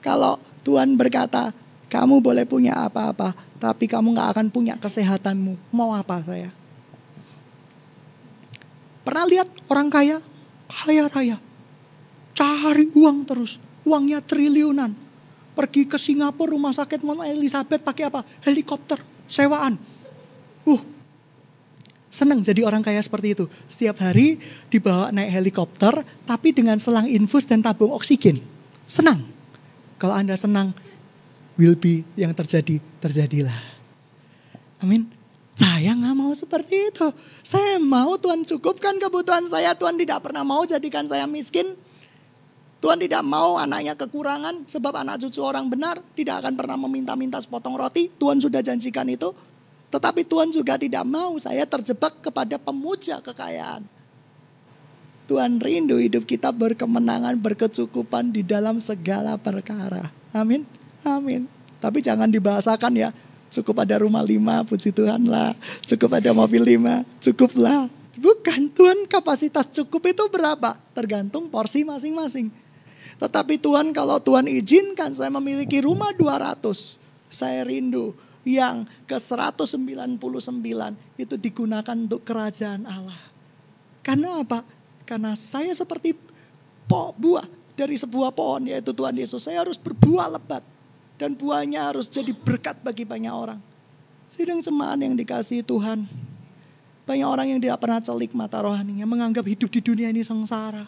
Kalau 0.00 0.40
Tuhan 0.64 0.96
berkata, 0.96 1.52
kamu 1.86 2.18
boleh 2.18 2.42
punya 2.48 2.74
apa-apa, 2.74 3.36
tapi 3.62 3.86
kamu 3.86 4.16
gak 4.16 4.30
akan 4.36 4.46
punya 4.50 4.74
kesehatanmu. 4.80 5.54
Mau 5.70 5.94
apa 5.94 6.18
saya? 6.24 6.50
Pernah 9.06 9.24
lihat 9.30 9.48
orang 9.70 9.86
kaya? 9.86 10.18
Kaya 10.66 11.06
raya. 11.06 11.38
Cari 12.34 12.90
uang 12.90 13.22
terus. 13.22 13.62
Uangnya 13.86 14.18
triliunan. 14.18 14.90
Pergi 15.54 15.86
ke 15.86 15.96
Singapura 15.96 16.52
rumah 16.52 16.74
sakit 16.74 17.00
Mama 17.06 17.24
Elizabeth 17.30 17.86
pakai 17.86 18.10
apa? 18.10 18.26
Helikopter. 18.42 18.98
Sewaan. 19.30 19.78
Senang 22.16 22.40
jadi 22.40 22.64
orang 22.64 22.80
kaya 22.80 22.96
seperti 23.04 23.36
itu. 23.36 23.44
Setiap 23.68 24.00
hari 24.00 24.40
dibawa 24.72 25.12
naik 25.12 25.36
helikopter, 25.36 26.00
tapi 26.24 26.56
dengan 26.56 26.80
selang 26.80 27.04
infus 27.04 27.44
dan 27.44 27.60
tabung 27.60 27.92
oksigen. 27.92 28.40
Senang. 28.88 29.20
Kalau 30.00 30.16
Anda 30.16 30.32
senang, 30.32 30.72
will 31.60 31.76
be 31.76 32.08
yang 32.16 32.32
terjadi, 32.32 32.80
terjadilah. 33.04 33.60
Amin. 34.80 35.12
Saya 35.56 35.92
nggak 35.92 36.16
mau 36.16 36.32
seperti 36.32 36.88
itu. 36.88 37.08
Saya 37.44 37.76
mau 37.80 38.16
Tuhan 38.16 38.48
cukupkan 38.48 38.96
kebutuhan 38.96 39.44
saya. 39.48 39.76
Tuhan 39.76 40.00
tidak 40.00 40.24
pernah 40.24 40.40
mau 40.40 40.64
jadikan 40.64 41.04
saya 41.04 41.28
miskin. 41.28 41.76
Tuhan 42.80 42.96
tidak 43.00 43.24
mau 43.24 43.60
anaknya 43.60 43.96
kekurangan 43.96 44.68
sebab 44.68 45.04
anak 45.04 45.20
cucu 45.24 45.40
orang 45.40 45.68
benar 45.68 46.00
tidak 46.12 46.44
akan 46.44 46.60
pernah 46.60 46.76
meminta-minta 46.80 47.40
sepotong 47.40 47.76
roti. 47.76 48.08
Tuhan 48.08 48.40
sudah 48.40 48.60
janjikan 48.60 49.08
itu. 49.08 49.32
Tetapi 49.90 50.26
Tuhan 50.26 50.50
juga 50.50 50.74
tidak 50.76 51.06
mau 51.06 51.38
saya 51.38 51.62
terjebak 51.62 52.18
kepada 52.20 52.58
pemuja 52.58 53.22
kekayaan. 53.22 53.86
Tuhan 55.26 55.58
rindu 55.58 55.98
hidup 55.98 56.22
kita 56.22 56.54
berkemenangan, 56.54 57.34
berkecukupan 57.42 58.30
di 58.30 58.46
dalam 58.46 58.78
segala 58.78 59.34
perkara. 59.34 60.06
Amin. 60.30 60.62
Amin. 61.02 61.50
Tapi 61.82 61.98
jangan 61.98 62.30
dibahasakan 62.30 62.94
ya. 62.94 63.10
Cukup 63.50 63.82
ada 63.82 63.98
rumah 63.98 64.22
lima, 64.22 64.62
puji 64.62 64.94
Tuhan 64.94 65.26
lah. 65.26 65.54
Cukup 65.86 66.18
ada 66.18 66.30
mobil 66.30 66.62
lima, 66.62 67.02
cukup 67.22 67.58
lah. 67.58 67.90
Bukan, 68.16 68.72
Tuhan 68.72 69.06
kapasitas 69.10 69.70
cukup 69.70 70.08
itu 70.08 70.24
berapa? 70.32 70.78
Tergantung 70.96 71.52
porsi 71.52 71.84
masing-masing. 71.84 72.48
Tetapi 73.16 73.60
Tuhan 73.60 73.92
kalau 73.92 74.18
Tuhan 74.18 74.48
izinkan 74.50 75.12
saya 75.12 75.30
memiliki 75.30 75.80
rumah 75.84 76.10
200. 76.16 77.02
Saya 77.26 77.66
rindu 77.66 78.14
yang 78.46 78.86
ke 79.10 79.18
199 79.18 80.22
itu 81.18 81.34
digunakan 81.34 81.96
untuk 81.98 82.22
kerajaan 82.22 82.86
Allah. 82.86 83.18
Karena 84.06 84.38
apa? 84.38 84.62
Karena 85.02 85.34
saya 85.34 85.74
seperti 85.74 86.14
po, 86.86 87.10
buah 87.18 87.42
dari 87.74 87.98
sebuah 87.98 88.30
pohon 88.30 88.70
yaitu 88.70 88.94
Tuhan 88.94 89.18
Yesus. 89.18 89.42
Saya 89.42 89.66
harus 89.66 89.74
berbuah 89.74 90.38
lebat. 90.38 90.62
Dan 91.16 91.32
buahnya 91.32 91.90
harus 91.90 92.12
jadi 92.12 92.30
berkat 92.30 92.76
bagi 92.84 93.08
banyak 93.08 93.32
orang. 93.32 93.56
Sidang 94.28 94.60
semaan 94.60 95.00
yang 95.00 95.16
dikasih 95.16 95.64
Tuhan. 95.64 96.04
Banyak 97.08 97.24
orang 97.24 97.46
yang 97.56 97.60
tidak 97.62 97.80
pernah 97.80 98.04
celik 98.04 98.36
mata 98.36 98.60
rohaninya. 98.60 99.08
Menganggap 99.08 99.48
hidup 99.48 99.72
di 99.72 99.80
dunia 99.80 100.12
ini 100.12 100.20
sengsara. 100.20 100.84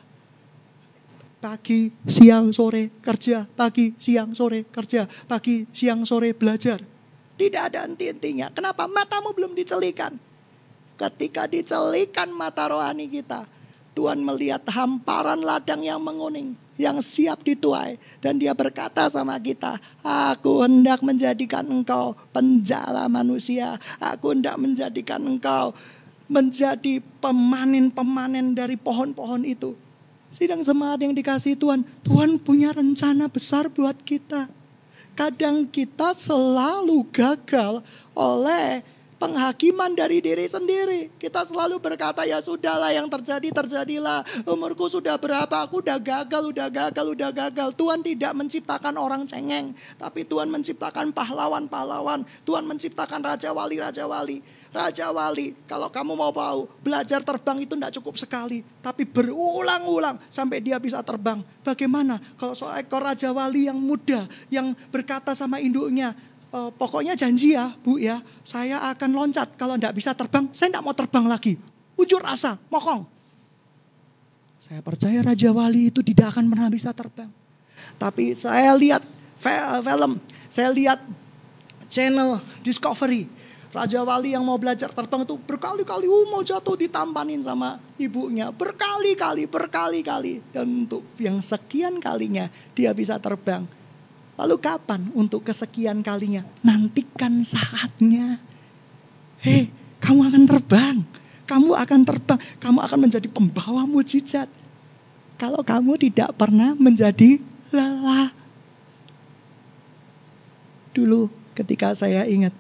Pagi, 1.39 1.95
siang, 2.05 2.53
sore 2.53 2.93
kerja. 3.01 3.49
Pagi, 3.49 3.97
siang, 3.97 4.37
sore 4.37 4.69
kerja. 4.69 5.09
Pagi, 5.09 5.65
siang, 5.73 6.05
sore 6.05 6.37
belajar. 6.37 6.98
Tidak 7.39 7.63
ada 7.71 7.87
henti-hentinya. 7.87 8.51
Kenapa? 8.51 8.91
Matamu 8.91 9.31
belum 9.31 9.55
dicelikan. 9.55 10.19
Ketika 10.99 11.47
dicelikan 11.47 12.35
mata 12.35 12.67
rohani 12.67 13.07
kita. 13.07 13.47
Tuhan 13.95 14.23
melihat 14.23 14.63
hamparan 14.71 15.43
ladang 15.43 15.83
yang 15.83 15.99
menguning 15.99 16.55
yang 16.79 17.03
siap 17.03 17.43
dituai. 17.43 17.99
Dan 18.23 18.39
dia 18.39 18.55
berkata 18.55 19.11
sama 19.11 19.37
kita, 19.43 19.77
aku 20.07 20.63
hendak 20.65 21.03
menjadikan 21.03 21.67
engkau 21.67 22.15
penjala 22.31 23.11
manusia. 23.11 23.75
Aku 23.99 24.33
hendak 24.33 24.57
menjadikan 24.57 25.21
engkau 25.27 25.75
menjadi 26.31 27.03
pemanen-pemanen 27.19 28.55
dari 28.55 28.79
pohon-pohon 28.79 29.43
itu. 29.43 29.75
Sidang 30.29 30.63
semangat 30.63 31.03
yang 31.03 31.17
dikasih 31.17 31.57
Tuhan, 31.57 31.83
Tuhan 32.05 32.37
punya 32.39 32.71
rencana 32.71 33.27
besar 33.33 33.73
buat 33.73 33.97
kita. 34.05 34.47
Kadang 35.19 35.67
kita 35.67 36.15
selalu 36.15 37.03
gagal 37.11 37.83
oleh 38.15 38.87
penghakiman 39.19 39.93
dari 39.93 40.23
diri 40.23 40.47
sendiri. 40.47 41.13
Kita 41.19 41.43
selalu 41.43 41.83
berkata 41.83 42.25
ya 42.25 42.39
sudahlah 42.39 42.95
yang 42.95 43.11
terjadi 43.11 43.51
terjadilah. 43.51 44.23
Umurku 44.47 44.87
sudah 44.87 45.19
berapa, 45.19 45.67
aku 45.67 45.83
udah 45.83 45.99
gagal, 45.99 46.55
udah 46.55 46.71
gagal, 46.71 47.07
udah 47.13 47.31
gagal. 47.35 47.69
Tuhan 47.75 48.01
tidak 48.01 48.33
menciptakan 48.39 48.95
orang 48.97 49.27
cengeng, 49.27 49.75
tapi 49.99 50.25
Tuhan 50.25 50.49
menciptakan 50.49 51.11
pahlawan-pahlawan. 51.11 52.23
Tuhan 52.47 52.65
menciptakan 52.65 53.21
raja 53.21 53.51
wali-raja 53.51 54.07
wali. 54.07 54.41
Raja 54.69 55.09
wali, 55.17 55.57
kalau 55.65 55.89
kamu 55.89 56.13
mau 56.13 56.29
tahu, 56.29 56.69
belajar 56.85 57.25
terbang 57.25 57.65
itu 57.65 57.73
tidak 57.73 57.93
cukup 57.97 58.21
sekali, 58.21 58.61
tapi 58.85 59.09
berulang-ulang 59.09 60.21
sampai 60.29 60.61
dia 60.61 60.77
bisa 60.77 61.01
terbang. 61.01 61.41
Bagaimana 61.65 62.21
kalau 62.37 62.53
seekor 62.53 63.01
raja 63.01 63.33
wali 63.33 63.65
yang 63.65 63.81
muda 63.81 64.29
yang 64.53 64.77
berkata 64.93 65.33
sama 65.33 65.57
induknya, 65.57 66.13
uh, 66.53 66.71
pokoknya 66.73 67.15
janji 67.19 67.55
ya 67.55 67.73
bu 67.85 68.01
ya, 68.01 68.21
saya 68.45 68.83
akan 68.95 69.11
loncat. 69.13 69.55
Kalau 69.57 69.77
tidak 69.77 69.95
bisa 69.97 70.13
terbang, 70.13 70.49
saya 70.53 70.73
tidak 70.73 70.85
mau 70.85 70.95
terbang 70.97 71.27
lagi. 71.29 71.55
Ujur 71.99 72.23
rasa, 72.23 72.57
mokong. 72.71 73.05
Saya 74.59 74.83
percaya 74.83 75.23
Raja 75.23 75.51
Wali 75.55 75.91
itu 75.91 76.03
tidak 76.03 76.37
akan 76.37 76.51
pernah 76.51 76.69
bisa 76.69 76.91
terbang. 76.93 77.31
Tapi 77.97 78.35
saya 78.35 78.75
lihat 78.75 79.03
film, 79.39 80.19
saya 80.51 80.69
lihat 80.75 80.99
channel 81.89 82.43
Discovery. 82.63 83.31
Raja 83.69 84.01
Wali 84.01 84.33
yang 84.33 84.43
mau 84.49 84.57
belajar 84.57 84.89
terbang 84.89 85.29
itu 85.29 85.37
berkali-kali 85.37 86.09
uh, 86.09 86.25
mau 86.33 86.41
jatuh 86.41 86.73
ditampanin 86.73 87.45
sama 87.45 87.77
ibunya. 88.01 88.49
Berkali-kali, 88.49 89.45
berkali-kali. 89.45 90.41
Dan 90.51 90.89
untuk 90.89 91.05
yang 91.21 91.39
sekian 91.45 92.01
kalinya 92.01 92.49
dia 92.73 92.97
bisa 92.97 93.21
terbang. 93.21 93.69
Lalu 94.39 94.57
kapan 94.63 95.11
untuk 95.19 95.43
kesekian 95.43 95.99
kalinya? 96.07 96.47
Nantikan 96.63 97.43
saatnya. 97.43 98.39
Hei, 99.43 99.67
kamu 99.99 100.31
akan 100.31 100.43
terbang. 100.47 100.97
Kamu 101.43 101.75
akan 101.75 102.01
terbang. 102.07 102.39
Kamu 102.63 102.79
akan 102.79 102.99
menjadi 103.03 103.27
pembawa 103.27 103.83
mujizat. 103.83 104.47
Kalau 105.43 105.67
kamu 105.67 105.99
tidak 105.99 106.39
pernah 106.39 106.79
menjadi 106.79 107.43
lelah. 107.75 108.31
Dulu 110.95 111.27
ketika 111.59 111.91
saya 111.99 112.23
ingat. 112.31 112.55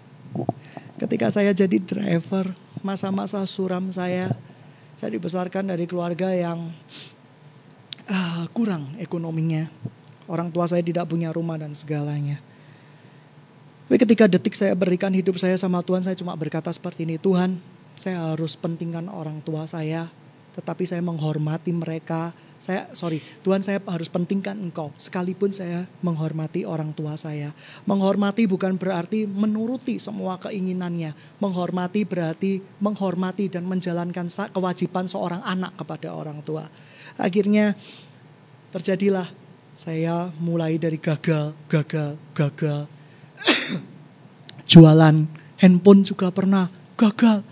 Ketika 0.99 1.31
saya 1.31 1.55
jadi 1.55 1.79
driver. 1.79 2.59
Masa-masa 2.83 3.39
suram 3.47 3.95
saya. 3.95 4.35
Saya 4.99 5.15
dibesarkan 5.15 5.71
dari 5.71 5.87
keluarga 5.87 6.35
yang 6.35 6.75
uh, 8.11 8.45
kurang 8.51 8.99
ekonominya 8.99 9.71
Orang 10.29 10.53
tua 10.53 10.69
saya 10.69 10.85
tidak 10.85 11.09
punya 11.09 11.33
rumah 11.33 11.57
dan 11.57 11.73
segalanya. 11.73 12.39
Tapi 13.89 13.97
ketika 14.05 14.29
detik 14.29 14.53
saya 14.53 14.77
berikan 14.77 15.09
hidup 15.17 15.41
saya 15.41 15.57
sama 15.57 15.81
Tuhan, 15.81 16.05
saya 16.05 16.13
cuma 16.13 16.37
berkata 16.37 16.69
seperti 16.69 17.09
ini, 17.09 17.17
Tuhan, 17.17 17.57
saya 17.97 18.21
harus 18.31 18.53
pentingkan 18.53 19.09
orang 19.09 19.41
tua 19.41 19.65
saya, 19.65 20.13
tetapi 20.53 20.85
saya 20.85 21.01
menghormati 21.01 21.73
mereka. 21.73 22.37
Saya 22.61 22.91
sorry, 22.93 23.25
Tuhan 23.47 23.65
saya 23.65 23.81
harus 23.89 24.13
pentingkan 24.13 24.61
engkau, 24.61 24.93
sekalipun 25.01 25.55
saya 25.57 25.89
menghormati 26.05 26.69
orang 26.69 26.93
tua 26.93 27.17
saya. 27.17 27.55
Menghormati 27.89 28.45
bukan 28.45 28.77
berarti 28.77 29.25
menuruti 29.25 29.97
semua 29.97 30.37
keinginannya. 30.37 31.17
Menghormati 31.41 32.05
berarti 32.05 32.61
menghormati 32.85 33.49
dan 33.49 33.65
menjalankan 33.65 34.29
kewajiban 34.53 35.09
seorang 35.09 35.41
anak 35.49 35.81
kepada 35.81 36.13
orang 36.13 36.45
tua. 36.45 36.69
Akhirnya 37.17 37.73
terjadilah 38.75 39.38
saya 39.79 40.35
mulai 40.43 40.75
dari 40.75 40.99
gagal, 40.99 41.55
gagal, 41.71 42.19
gagal. 42.35 42.91
Jualan 44.75 45.31
handphone 45.63 46.03
juga 46.03 46.35
pernah 46.35 46.67
gagal. 46.99 47.47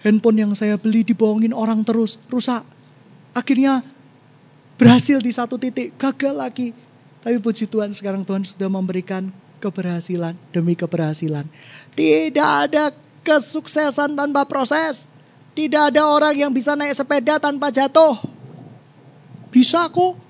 Handphone 0.00 0.48
yang 0.48 0.52
saya 0.56 0.80
beli 0.80 1.04
dibohongin 1.04 1.52
orang 1.52 1.84
terus, 1.84 2.16
rusak. 2.32 2.64
Akhirnya 3.36 3.84
berhasil 4.80 5.20
di 5.20 5.28
satu 5.28 5.60
titik, 5.60 5.92
gagal 6.00 6.32
lagi. 6.32 6.72
Tapi 7.20 7.36
puji 7.36 7.68
Tuhan 7.68 7.92
sekarang 7.92 8.24
Tuhan 8.24 8.48
sudah 8.48 8.72
memberikan 8.72 9.28
keberhasilan 9.60 10.32
demi 10.48 10.72
keberhasilan. 10.72 11.44
Tidak 11.92 12.50
ada 12.64 12.96
kesuksesan 13.20 14.16
tanpa 14.16 14.48
proses. 14.48 15.04
Tidak 15.52 15.92
ada 15.92 16.08
orang 16.08 16.32
yang 16.32 16.48
bisa 16.54 16.72
naik 16.72 16.96
sepeda 16.96 17.36
tanpa 17.36 17.68
jatuh. 17.68 18.16
Bisa 19.52 19.84
kok. 19.92 20.27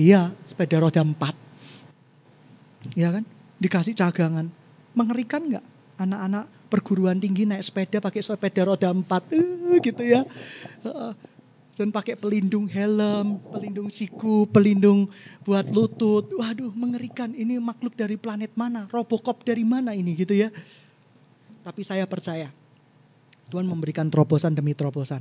Iya, 0.00 0.32
sepeda 0.48 0.80
roda 0.80 1.04
empat. 1.04 1.36
Iya 2.96 3.20
kan? 3.20 3.24
Dikasih 3.60 3.92
cagangan. 3.92 4.48
Mengerikan 4.96 5.44
nggak 5.44 5.64
anak-anak 6.00 6.48
perguruan 6.72 7.20
tinggi 7.20 7.44
naik 7.44 7.60
sepeda 7.60 8.00
pakai 8.00 8.24
sepeda 8.24 8.64
roda 8.64 8.88
empat, 8.88 9.28
uh, 9.36 9.76
gitu 9.84 10.00
ya. 10.00 10.24
Dan 11.76 11.92
pakai 11.92 12.16
pelindung 12.16 12.64
helm, 12.64 13.44
pelindung 13.52 13.92
siku, 13.92 14.48
pelindung 14.48 15.04
buat 15.44 15.68
lutut. 15.68 16.32
Waduh, 16.32 16.72
mengerikan. 16.72 17.36
Ini 17.36 17.60
makhluk 17.60 17.92
dari 17.92 18.16
planet 18.16 18.56
mana? 18.56 18.88
Robocop 18.88 19.44
dari 19.44 19.68
mana 19.68 19.92
ini 19.92 20.16
gitu 20.16 20.32
ya. 20.32 20.48
Tapi 21.60 21.84
saya 21.84 22.08
percaya 22.08 22.48
Tuhan 23.52 23.68
memberikan 23.68 24.08
terobosan 24.08 24.56
demi 24.56 24.72
terobosan. 24.72 25.20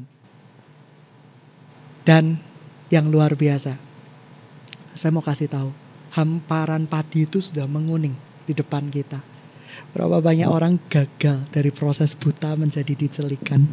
Dan 2.07 2.39
yang 2.87 3.11
luar 3.11 3.35
biasa, 3.35 3.75
saya 4.93 5.11
mau 5.13 5.21
kasih 5.25 5.49
tahu, 5.49 5.69
hamparan 6.15 6.89
padi 6.89 7.29
itu 7.29 7.37
sudah 7.37 7.69
menguning 7.69 8.13
di 8.45 8.53
depan 8.57 8.89
kita. 8.89 9.21
Berapa 9.93 10.19
banyak 10.19 10.49
orang 10.49 10.81
gagal 10.89 11.45
dari 11.53 11.69
proses 11.69 12.17
buta 12.17 12.57
menjadi 12.57 12.93
dicelikan. 12.97 13.69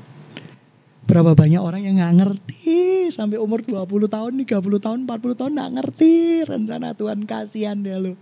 Berapa 1.06 1.32
banyak 1.32 1.62
orang 1.62 1.86
yang 1.86 1.96
nggak 2.02 2.16
ngerti 2.18 3.08
sampai 3.14 3.38
umur 3.38 3.62
20 3.62 4.10
tahun, 4.10 4.32
30 4.42 4.82
tahun, 4.82 4.98
40 5.06 5.38
tahun 5.38 5.52
nggak 5.54 5.72
ngerti 5.80 6.14
rencana 6.44 6.92
Tuhan 6.92 7.24
kasihan 7.24 7.78
deh 7.78 7.96
lu. 7.96 8.14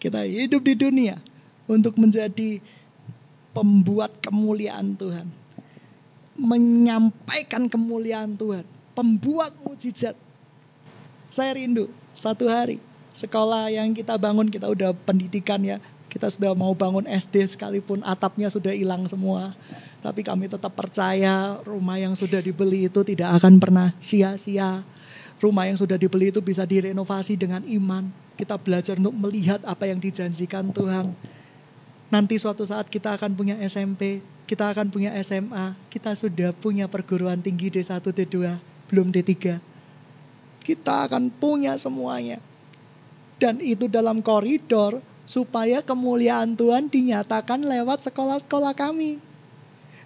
Kita 0.00 0.24
hidup 0.24 0.64
di 0.64 0.74
dunia 0.76 1.16
untuk 1.68 1.96
menjadi 2.00 2.60
pembuat 3.52 4.20
kemuliaan 4.22 4.96
Tuhan. 4.96 5.26
Menyampaikan 6.40 7.68
kemuliaan 7.68 8.38
Tuhan. 8.38 8.64
Pembuat 8.96 9.52
mujizat 9.64 10.16
saya 11.30 11.54
rindu 11.54 11.86
satu 12.10 12.50
hari 12.50 12.82
sekolah 13.14 13.70
yang 13.70 13.90
kita 13.94 14.14
bangun 14.18 14.50
kita 14.50 14.66
udah 14.70 14.94
pendidikan 15.06 15.62
ya. 15.62 15.78
Kita 16.10 16.26
sudah 16.26 16.58
mau 16.58 16.74
bangun 16.74 17.06
SD 17.06 17.54
sekalipun 17.54 18.02
atapnya 18.02 18.50
sudah 18.50 18.74
hilang 18.74 19.06
semua. 19.06 19.54
Tapi 20.02 20.26
kami 20.26 20.50
tetap 20.50 20.74
percaya 20.74 21.62
rumah 21.62 22.02
yang 22.02 22.18
sudah 22.18 22.42
dibeli 22.42 22.90
itu 22.90 23.06
tidak 23.06 23.38
akan 23.38 23.62
pernah 23.62 23.94
sia-sia. 24.02 24.82
Rumah 25.38 25.70
yang 25.70 25.78
sudah 25.78 25.94
dibeli 25.94 26.34
itu 26.34 26.42
bisa 26.42 26.66
direnovasi 26.66 27.38
dengan 27.38 27.62
iman. 27.62 28.10
Kita 28.34 28.58
belajar 28.58 28.98
untuk 28.98 29.14
melihat 29.14 29.62
apa 29.62 29.86
yang 29.86 30.02
dijanjikan 30.02 30.74
Tuhan. 30.74 31.14
Nanti 32.10 32.42
suatu 32.42 32.66
saat 32.66 32.90
kita 32.90 33.14
akan 33.14 33.38
punya 33.38 33.54
SMP, 33.62 34.18
kita 34.50 34.66
akan 34.74 34.90
punya 34.90 35.14
SMA, 35.22 35.78
kita 35.94 36.10
sudah 36.18 36.50
punya 36.50 36.90
perguruan 36.90 37.38
tinggi 37.38 37.70
D1, 37.70 38.02
D2, 38.02 38.58
belum 38.90 39.14
D3. 39.14 39.69
Kita 40.60 41.08
akan 41.08 41.32
punya 41.32 41.74
semuanya. 41.80 42.38
Dan 43.40 43.58
itu 43.64 43.88
dalam 43.88 44.20
koridor 44.20 45.00
supaya 45.24 45.80
kemuliaan 45.80 46.58
Tuhan 46.58 46.90
dinyatakan 46.90 47.64
lewat 47.64 48.10
sekolah-sekolah 48.10 48.76
kami. 48.76 49.22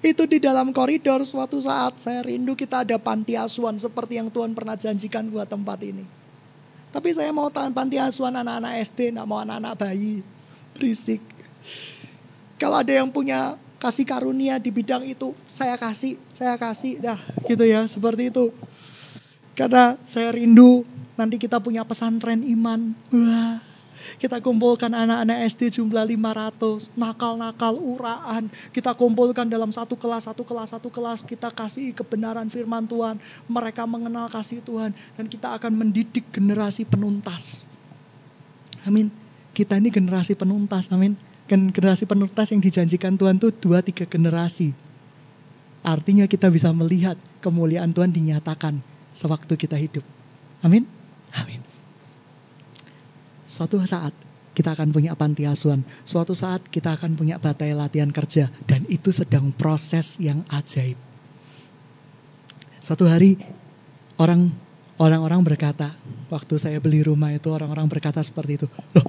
Itu 0.04 0.28
di 0.28 0.36
dalam 0.36 0.68
koridor 0.70 1.24
suatu 1.24 1.56
saat 1.64 1.96
saya 1.96 2.20
rindu 2.20 2.52
kita 2.52 2.84
ada 2.84 3.00
panti 3.00 3.40
asuhan 3.40 3.80
seperti 3.80 4.20
yang 4.20 4.28
Tuhan 4.28 4.52
pernah 4.52 4.76
janjikan 4.76 5.24
buat 5.32 5.48
tempat 5.48 5.80
ini. 5.80 6.04
Tapi 6.92 7.10
saya 7.10 7.32
mau 7.32 7.48
tahan 7.48 7.72
panti 7.72 7.96
asuhan 7.96 8.36
anak-anak 8.36 8.84
SD, 8.84 9.16
nggak 9.16 9.26
mau 9.26 9.40
anak-anak 9.40 9.74
bayi. 9.80 10.20
Berisik. 10.76 11.24
Kalau 12.60 12.84
ada 12.84 12.92
yang 12.92 13.08
punya 13.08 13.58
kasih 13.80 14.04
karunia 14.06 14.60
di 14.60 14.70
bidang 14.70 15.02
itu, 15.08 15.32
saya 15.48 15.74
kasih, 15.80 16.20
saya 16.30 16.54
kasih. 16.60 17.00
Dah 17.00 17.18
gitu 17.48 17.64
ya, 17.64 17.82
seperti 17.88 18.28
itu. 18.28 18.52
Karena 19.54 19.94
saya 20.02 20.34
rindu 20.34 20.82
nanti 21.14 21.38
kita 21.38 21.62
punya 21.62 21.86
pesantren 21.86 22.42
iman. 22.42 22.90
Wah, 23.14 23.62
kita 24.18 24.42
kumpulkan 24.42 24.90
anak-anak 24.90 25.46
SD 25.48 25.80
jumlah 25.80 26.04
500, 26.04 26.92
nakal-nakal, 26.98 27.78
uraan. 27.78 28.50
Kita 28.74 28.92
kumpulkan 28.92 29.46
dalam 29.46 29.70
satu 29.70 29.94
kelas, 29.94 30.28
satu 30.28 30.42
kelas, 30.42 30.74
satu 30.74 30.88
kelas. 30.90 31.22
Kita 31.22 31.48
kasih 31.54 31.94
kebenaran 31.94 32.50
firman 32.50 32.84
Tuhan. 32.84 33.16
Mereka 33.46 33.86
mengenal 33.86 34.26
kasih 34.28 34.60
Tuhan. 34.60 34.92
Dan 35.16 35.30
kita 35.30 35.54
akan 35.56 35.72
mendidik 35.72 36.26
generasi 36.34 36.84
penuntas. 36.84 37.70
Amin. 38.84 39.08
Kita 39.54 39.78
ini 39.78 39.88
generasi 39.88 40.34
penuntas, 40.34 40.90
amin. 40.90 41.14
Generasi 41.46 42.10
penuntas 42.10 42.50
yang 42.50 42.58
dijanjikan 42.58 43.14
Tuhan 43.14 43.38
itu 43.38 43.54
dua 43.54 43.80
tiga 43.80 44.02
generasi. 44.02 44.74
Artinya 45.84 46.24
kita 46.26 46.48
bisa 46.48 46.72
melihat 46.72 47.14
kemuliaan 47.44 47.92
Tuhan 47.92 48.10
dinyatakan 48.10 48.93
sewaktu 49.14 49.54
kita 49.54 49.78
hidup. 49.78 50.02
Amin. 50.60 50.84
Amin. 51.38 51.62
Suatu 53.46 53.78
saat 53.86 54.12
kita 54.54 54.74
akan 54.74 54.94
punya 54.94 55.14
panti 55.18 55.46
asuhan. 55.46 55.82
Suatu 56.06 56.34
saat 56.34 56.62
kita 56.70 56.94
akan 56.98 57.18
punya 57.18 57.38
batai 57.38 57.74
latihan 57.74 58.10
kerja. 58.10 58.50
Dan 58.66 58.86
itu 58.90 59.10
sedang 59.14 59.54
proses 59.54 60.18
yang 60.22 60.42
ajaib. 60.50 60.98
Satu 62.78 63.08
hari 63.08 63.40
orang 64.20 64.52
orang-orang 64.98 65.42
berkata, 65.42 65.90
waktu 66.30 66.54
saya 66.60 66.78
beli 66.78 67.02
rumah 67.02 67.34
itu 67.34 67.50
orang-orang 67.50 67.90
berkata 67.90 68.22
seperti 68.22 68.62
itu. 68.62 68.66
Loh, 68.94 69.06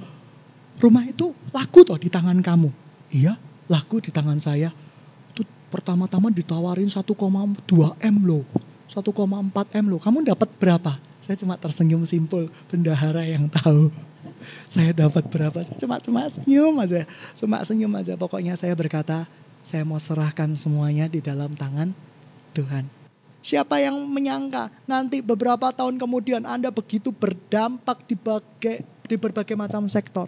rumah 0.82 1.06
itu 1.06 1.30
laku 1.54 1.86
toh 1.86 1.98
di 2.00 2.10
tangan 2.10 2.42
kamu. 2.42 2.70
Iya, 3.14 3.38
laku 3.70 4.02
di 4.02 4.10
tangan 4.10 4.42
saya. 4.42 4.74
Itu 5.30 5.46
pertama-tama 5.70 6.32
ditawarin 6.34 6.90
1,2 6.90 7.06
M 8.02 8.16
loh. 8.26 8.44
1,4 8.88 9.80
M 9.82 9.84
loh. 9.90 10.00
Kamu 10.00 10.22
dapat 10.22 10.48
berapa? 10.56 10.98
Saya 11.22 11.36
cuma 11.38 11.58
tersenyum 11.58 12.06
simpul, 12.06 12.46
bendahara 12.70 13.26
yang 13.26 13.50
tahu 13.50 13.90
saya 14.66 14.92
dapat 14.92 15.26
berapa 15.26 15.58
saya 15.62 15.78
cuma 15.78 15.96
cuma 15.98 16.26
senyum 16.28 16.74
aja 16.82 17.02
cuma 17.34 17.62
senyum 17.62 17.92
aja 17.96 18.14
pokoknya 18.18 18.54
saya 18.58 18.74
berkata 18.76 19.26
saya 19.62 19.82
mau 19.82 19.98
serahkan 19.98 20.54
semuanya 20.54 21.10
di 21.10 21.18
dalam 21.18 21.50
tangan 21.54 21.90
Tuhan 22.54 22.86
Siapa 23.46 23.78
yang 23.78 23.94
menyangka 24.10 24.74
nanti 24.90 25.22
beberapa 25.22 25.70
tahun 25.70 26.02
kemudian 26.02 26.42
Anda 26.42 26.74
begitu 26.74 27.14
berdampak 27.14 28.02
di, 28.10 28.18
bagai, 28.18 28.82
di 29.06 29.14
berbagai 29.14 29.54
macam 29.54 29.86
sektor. 29.86 30.26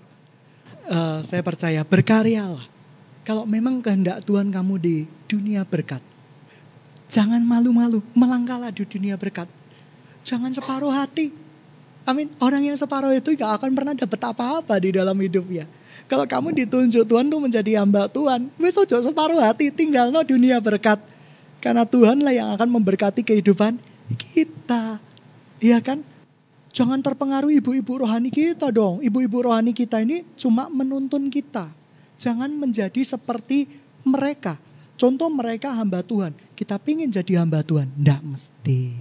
Uh, 0.87 1.19
saya 1.27 1.43
percaya 1.43 1.83
berkaryalah. 1.83 2.63
Kalau 3.27 3.43
memang 3.43 3.83
kehendak 3.83 4.23
Tuhan 4.23 4.55
kamu 4.55 4.79
di 4.79 4.97
dunia 5.27 5.67
berkat. 5.67 5.99
Jangan 7.09 7.41
malu-malu, 7.41 8.05
melangkahlah 8.13 8.69
di 8.73 8.85
dunia 8.85 9.17
berkat. 9.17 9.49
Jangan 10.29 10.53
separuh 10.53 10.93
hati, 10.93 11.33
Amin. 12.09 12.33
Orang 12.41 12.65
yang 12.65 12.73
separuh 12.73 13.13
itu 13.13 13.37
gak 13.37 13.61
akan 13.61 13.77
pernah 13.77 13.93
dapat 13.93 14.17
apa-apa 14.33 14.81
di 14.81 14.97
dalam 14.97 15.13
hidupnya. 15.21 15.69
Kalau 16.09 16.25
kamu 16.25 16.57
ditunjuk 16.57 17.05
Tuhan 17.05 17.29
tuh 17.29 17.37
menjadi 17.37 17.85
hamba 17.85 18.09
Tuhan, 18.09 18.49
wes 18.57 18.81
ojo 18.81 18.97
separuh 18.97 19.45
hati 19.45 19.69
tinggal 19.69 20.09
no 20.09 20.25
dunia 20.25 20.57
berkat. 20.57 20.97
Karena 21.61 21.85
Tuhan 21.85 22.25
lah 22.25 22.33
yang 22.33 22.49
akan 22.57 22.81
memberkati 22.81 23.21
kehidupan 23.21 23.77
kita. 24.17 24.97
Iya 25.61 25.85
kan? 25.85 26.01
Jangan 26.73 27.05
terpengaruh 27.05 27.53
ibu-ibu 27.53 28.01
rohani 28.01 28.33
kita 28.33 28.73
dong. 28.73 29.05
Ibu-ibu 29.05 29.53
rohani 29.53 29.77
kita 29.77 30.01
ini 30.01 30.25
cuma 30.41 30.73
menuntun 30.73 31.29
kita. 31.29 31.69
Jangan 32.17 32.49
menjadi 32.57 33.05
seperti 33.05 33.69
mereka. 34.01 34.57
Contoh 34.99 35.31
mereka 35.31 35.71
hamba 35.71 36.03
Tuhan. 36.03 36.35
Kita 36.59 36.75
pingin 36.77 37.07
jadi 37.07 37.39
hamba 37.39 37.63
Tuhan. 37.63 37.87
Tidak 37.95 38.21
mesti. 38.27 38.99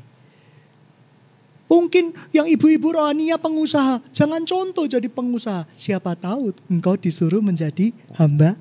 Mungkin 1.67 2.15
yang 2.31 2.47
ibu-ibu 2.47 2.93
rohaninya 2.95 3.35
pengusaha. 3.35 3.99
Jangan 4.13 4.45
contoh 4.45 4.85
jadi 4.85 5.09
pengusaha. 5.09 5.65
Siapa 5.73 6.13
tahu 6.15 6.53
engkau 6.69 6.95
disuruh 6.95 7.41
menjadi 7.41 7.91
hamba 8.15 8.55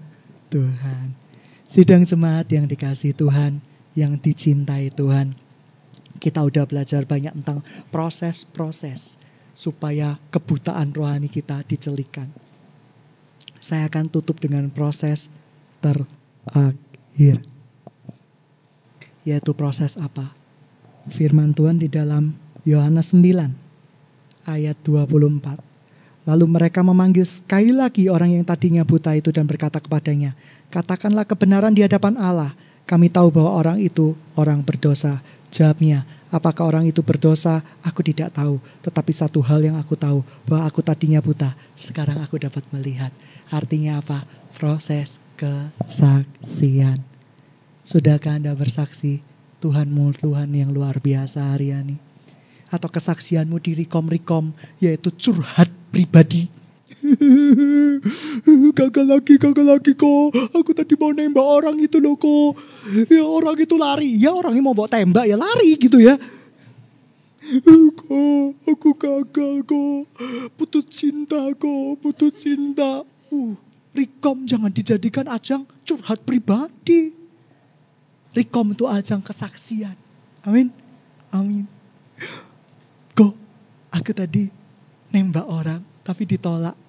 Tuhan. 0.49 1.13
Sidang 1.69 2.03
jemaat 2.09 2.49
yang 2.51 2.65
dikasih 2.65 3.13
Tuhan, 3.13 3.61
yang 3.93 4.17
dicintai 4.17 4.91
Tuhan. 4.91 5.37
Kita 6.17 6.41
udah 6.41 6.65
belajar 6.65 7.05
banyak 7.05 7.37
tentang 7.43 7.61
proses-proses 7.93 9.21
supaya 9.53 10.17
kebutaan 10.33 10.91
rohani 10.97 11.29
kita 11.29 11.63
dicelikan. 11.69 12.33
Saya 13.61 13.93
akan 13.93 14.09
tutup 14.09 14.41
dengan 14.41 14.73
proses 14.73 15.29
terakhir. 15.85 16.09
Yaitu 19.27 19.57
proses 19.57 19.97
apa? 19.97 20.31
Firman 21.09 21.57
Tuhan 21.57 21.81
di 21.81 21.89
dalam 21.89 22.37
Yohanes 22.63 23.17
9 23.17 23.67
ayat 24.47 24.77
24. 24.85 25.67
Lalu 26.27 26.47
mereka 26.51 26.83
memanggil 26.83 27.23
sekali 27.23 27.71
lagi 27.71 28.11
orang 28.11 28.35
yang 28.35 28.43
tadinya 28.43 28.83
buta 28.83 29.15
itu 29.15 29.31
dan 29.31 29.47
berkata 29.47 29.79
kepadanya, 29.79 30.35
Katakanlah 30.75 31.23
kebenaran 31.23 31.71
di 31.71 31.87
hadapan 31.87 32.19
Allah. 32.19 32.51
Kami 32.87 33.11
tahu 33.11 33.31
bahwa 33.31 33.55
orang 33.55 33.79
itu 33.79 34.19
orang 34.35 34.63
berdosa. 34.63 35.23
Jawabnya, 35.55 36.03
apakah 36.33 36.69
orang 36.69 36.85
itu 36.89 37.03
berdosa? 37.03 37.63
Aku 37.83 38.01
tidak 38.03 38.35
tahu. 38.35 38.59
Tetapi 38.83 39.13
satu 39.15 39.43
hal 39.43 39.63
yang 39.63 39.77
aku 39.79 39.95
tahu, 39.99 40.25
bahwa 40.47 40.65
aku 40.67 40.81
tadinya 40.81 41.19
buta, 41.23 41.53
sekarang 41.79 42.19
aku 42.23 42.41
dapat 42.41 42.63
melihat. 42.73 43.11
Artinya 43.51 43.99
apa? 44.03 44.27
Proses 44.55 45.23
kesaksian. 45.39 47.05
Sudahkah 47.87 48.39
Anda 48.39 48.57
bersaksi 48.57 49.23
Tuhanmu 49.63 50.17
Tuhan 50.19 50.51
yang 50.53 50.75
luar 50.75 50.99
biasa 50.99 51.55
hari 51.55 51.71
ini? 51.71 52.07
atau 52.71 52.91
kesaksianmu 52.91 53.57
di 53.63 53.79
rekom-rekom 53.85 54.51
yaitu 54.83 55.15
curhat 55.15 55.71
pribadi. 55.95 56.51
gagal 58.79 59.07
lagi, 59.07 59.35
gagal 59.37 59.67
lagi 59.67 59.93
kok. 59.93 60.33
Aku 60.57 60.73
tadi 60.73 60.97
mau 60.97 61.13
nembak 61.13 61.45
orang 61.45 61.77
itu 61.79 62.01
loh 62.01 62.17
kok. 62.17 62.57
Ya 63.13 63.23
orang 63.23 63.57
itu 63.61 63.77
lari. 63.77 64.17
Ya 64.17 64.33
orangnya 64.33 64.63
mau 64.65 64.75
bawa 64.75 64.89
tembak 64.89 65.29
ya 65.29 65.37
lari 65.37 65.77
gitu 65.77 66.01
ya. 66.01 66.17
Kok 67.99 68.67
aku 68.67 68.91
gagal 68.99 69.63
kok. 69.63 70.03
Putus 70.59 70.85
cinta 70.91 71.39
kok, 71.55 72.03
putus 72.03 72.35
cinta. 72.43 73.07
Uh, 73.31 73.55
Rekom 73.95 74.45
jangan 74.45 74.69
dijadikan 74.75 75.31
ajang 75.31 75.63
curhat 75.87 76.21
pribadi. 76.27 77.15
Rekom 78.35 78.75
itu 78.75 78.85
ajang 78.91 79.23
kesaksian. 79.23 79.95
Amin. 80.43 80.69
Amin. 81.33 81.65
Go, 83.17 83.33
aku 83.89 84.13
tadi 84.13 84.51
nembak 85.15 85.47
orang 85.47 85.81
tapi 86.05 86.29
ditolak. 86.29 86.86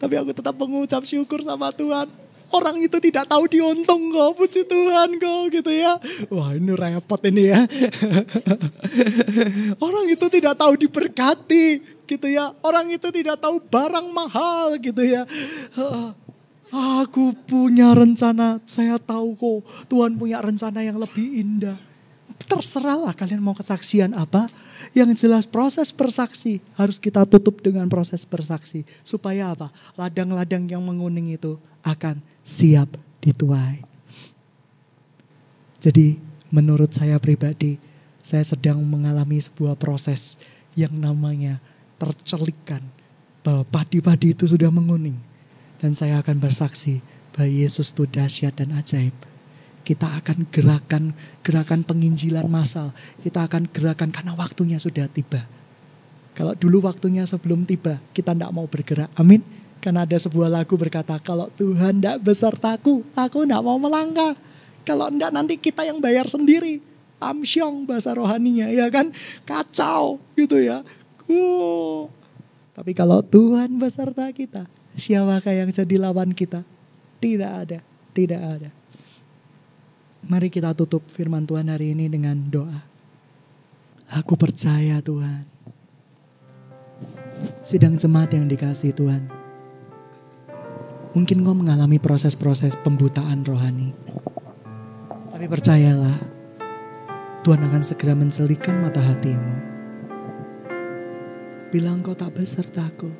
Tapi 0.00 0.14
aku 0.18 0.30
tetap 0.34 0.54
mengucap 0.58 1.02
syukur 1.06 1.42
sama 1.42 1.70
Tuhan. 1.72 2.10
Orang 2.52 2.76
itu 2.84 3.00
tidak 3.00 3.32
tahu 3.32 3.48
diuntung 3.48 4.12
kok, 4.12 4.36
puji 4.36 4.68
Tuhan 4.68 5.16
kok 5.16 5.42
gitu 5.56 5.72
ya. 5.72 5.96
Wah 6.28 6.52
ini 6.52 6.76
repot 6.76 7.16
ini 7.24 7.48
ya. 7.48 7.64
Orang 9.86 10.04
itu 10.12 10.28
tidak 10.28 10.60
tahu 10.60 10.76
diberkati 10.76 11.80
gitu 12.04 12.26
ya. 12.28 12.52
Orang 12.60 12.92
itu 12.92 13.08
tidak 13.08 13.40
tahu 13.40 13.56
barang 13.56 14.04
mahal 14.12 14.76
gitu 14.76 15.00
ya. 15.00 15.24
Aku 16.72 17.32
punya 17.48 17.96
rencana, 17.96 18.60
saya 18.68 19.00
tahu 19.00 19.32
kok 19.32 19.88
Tuhan 19.88 20.20
punya 20.20 20.44
rencana 20.44 20.84
yang 20.84 21.00
lebih 21.00 21.24
indah. 21.40 21.80
Terserahlah 22.44 23.16
kalian 23.16 23.40
mau 23.40 23.56
kesaksian 23.56 24.12
apa 24.12 24.52
yang 24.92 25.08
jelas 25.16 25.48
proses 25.48 25.88
bersaksi 25.88 26.60
harus 26.76 27.00
kita 27.00 27.24
tutup 27.24 27.64
dengan 27.64 27.88
proses 27.88 28.28
bersaksi. 28.28 28.84
Supaya 29.00 29.56
apa? 29.56 29.72
Ladang-ladang 29.96 30.68
yang 30.68 30.84
menguning 30.84 31.32
itu 31.32 31.56
akan 31.80 32.20
siap 32.44 32.92
dituai. 33.24 33.80
Jadi 35.80 36.20
menurut 36.52 36.92
saya 36.92 37.16
pribadi, 37.16 37.80
saya 38.20 38.44
sedang 38.44 38.78
mengalami 38.84 39.40
sebuah 39.40 39.74
proses 39.80 40.38
yang 40.76 40.92
namanya 40.92 41.58
tercelikkan 41.96 42.84
bahwa 43.42 43.66
padi-padi 43.66 44.36
itu 44.36 44.46
sudah 44.46 44.70
menguning. 44.70 45.16
Dan 45.82 45.96
saya 45.98 46.22
akan 46.22 46.38
bersaksi 46.38 47.02
bahwa 47.34 47.50
Yesus 47.50 47.90
itu 47.90 48.06
dahsyat 48.06 48.54
dan 48.54 48.70
ajaib. 48.78 49.16
Kita 49.82 50.06
akan 50.22 50.46
gerakan 50.48 51.10
gerakan 51.42 51.82
penginjilan 51.82 52.46
massal. 52.46 52.94
Kita 53.18 53.46
akan 53.50 53.66
gerakan 53.70 54.14
karena 54.14 54.32
waktunya 54.38 54.78
sudah 54.78 55.10
tiba. 55.10 55.42
Kalau 56.32 56.56
dulu 56.56 56.86
waktunya 56.88 57.28
sebelum 57.28 57.68
tiba, 57.68 58.00
kita 58.16 58.32
tidak 58.32 58.54
mau 58.54 58.64
bergerak. 58.64 59.12
Amin. 59.20 59.44
Karena 59.82 60.06
ada 60.06 60.14
sebuah 60.14 60.48
lagu 60.48 60.78
berkata, 60.78 61.18
kalau 61.18 61.50
Tuhan 61.58 61.98
tidak 61.98 62.22
besertaku, 62.22 63.02
aku 63.12 63.44
tidak 63.44 63.60
mau 63.66 63.76
melangkah. 63.76 64.32
Kalau 64.86 65.10
tidak 65.10 65.30
nanti 65.34 65.58
kita 65.58 65.84
yang 65.84 65.98
bayar 65.98 66.30
sendiri. 66.30 66.80
Amsyong 67.22 67.86
bahasa 67.86 68.14
rohaninya, 68.14 68.70
ya 68.70 68.90
kan? 68.90 69.10
Kacau 69.46 70.18
gitu 70.34 70.58
ya. 70.58 70.82
Uh. 71.26 72.10
Tapi 72.72 72.96
kalau 72.96 73.20
Tuhan 73.22 73.78
beserta 73.78 74.26
kita, 74.32 74.66
siapakah 74.96 75.52
yang 75.52 75.70
jadi 75.70 75.96
lawan 76.00 76.32
kita? 76.32 76.64
Tidak 77.22 77.52
ada, 77.52 77.78
tidak 78.16 78.40
ada. 78.42 78.70
Mari 80.26 80.48
kita 80.50 80.74
tutup 80.74 81.06
firman 81.10 81.42
Tuhan 81.46 81.66
hari 81.66 81.94
ini 81.94 82.06
dengan 82.06 82.38
doa. 82.38 82.82
Aku 84.12 84.38
percaya 84.38 85.02
Tuhan. 85.02 85.44
Sidang 87.64 87.98
jemaat 87.98 88.30
yang 88.30 88.46
dikasih 88.46 88.94
Tuhan 88.94 89.42
Mungkin 91.12 91.44
kau 91.44 91.52
mengalami 91.52 92.00
proses-proses 92.00 92.72
pembutaan 92.80 93.44
rohani. 93.44 93.92
Tapi 95.28 95.44
percayalah, 95.44 96.16
Tuhan 97.44 97.60
akan 97.68 97.82
segera 97.84 98.16
mencelikan 98.16 98.80
mata 98.80 99.04
hatimu. 99.04 99.54
Bilang 101.68 102.00
kau 102.00 102.16
tak 102.16 102.32
besertaku. 102.32 103.12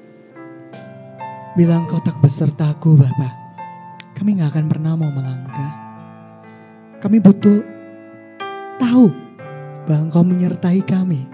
Bilang 1.53 1.85
kau 1.85 2.01
tak 2.01 2.17
besertaku 2.25 2.97
Bapak. 2.97 3.33
Kami 4.17 4.41
gak 4.41 4.57
akan 4.57 4.67
pernah 4.73 4.97
mau 4.97 5.13
melangkah. 5.13 5.82
Kami 7.03 7.19
butuh 7.19 7.67
tahu 8.79 9.11
bahwa 9.91 10.07
Engkau 10.07 10.23
menyertai 10.23 10.87
kami 10.87 11.27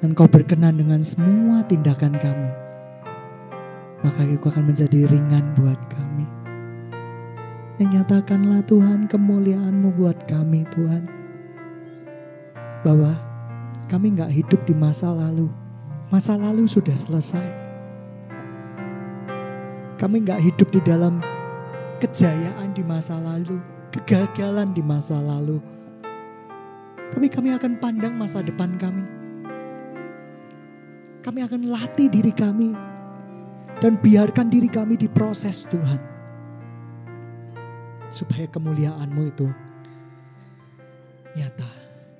dan 0.00 0.16
Kau 0.16 0.24
berkenan 0.24 0.80
dengan 0.80 1.04
semua 1.04 1.60
tindakan 1.68 2.16
kami 2.16 2.66
maka 4.06 4.22
itu 4.22 4.46
akan 4.46 4.70
menjadi 4.70 5.08
ringan 5.10 5.44
buat 5.58 5.78
kami. 5.90 6.26
Dan 7.76 7.92
nyatakanlah 7.92 8.64
Tuhan 8.64 9.10
kemuliaanmu 9.10 9.98
buat 9.98 10.30
kami 10.30 10.62
Tuhan. 10.72 11.04
Bahwa 12.86 13.12
kami 13.90 14.14
nggak 14.16 14.32
hidup 14.32 14.62
di 14.62 14.74
masa 14.78 15.12
lalu. 15.12 15.50
Masa 16.08 16.38
lalu 16.38 16.70
sudah 16.70 16.94
selesai. 16.94 17.48
Kami 19.98 20.22
nggak 20.22 20.44
hidup 20.44 20.68
di 20.70 20.80
dalam 20.86 21.18
kejayaan 21.98 22.72
di 22.76 22.86
masa 22.86 23.18
lalu. 23.18 23.75
Kegagalan 23.96 24.76
di 24.76 24.84
masa 24.84 25.16
lalu. 25.16 25.56
Tapi 27.08 27.32
kami 27.32 27.56
akan 27.56 27.80
pandang 27.80 28.12
masa 28.12 28.44
depan 28.44 28.76
kami. 28.76 29.08
Kami 31.24 31.40
akan 31.40 31.72
latih 31.72 32.12
diri 32.12 32.28
kami 32.28 32.76
dan 33.80 33.96
biarkan 33.96 34.52
diri 34.52 34.68
kami 34.68 35.00
diproses 35.00 35.64
Tuhan. 35.72 35.98
Supaya 38.12 38.44
kemuliaanmu 38.52 39.22
itu 39.32 39.48
nyata 41.32 41.70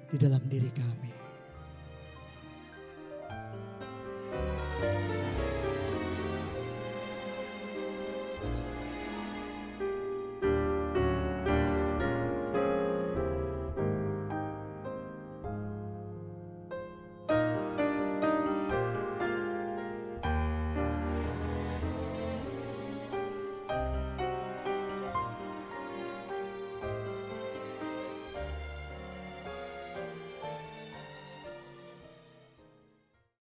di 0.08 0.16
dalam 0.16 0.40
diri 0.48 0.72
kami. 0.72 1.05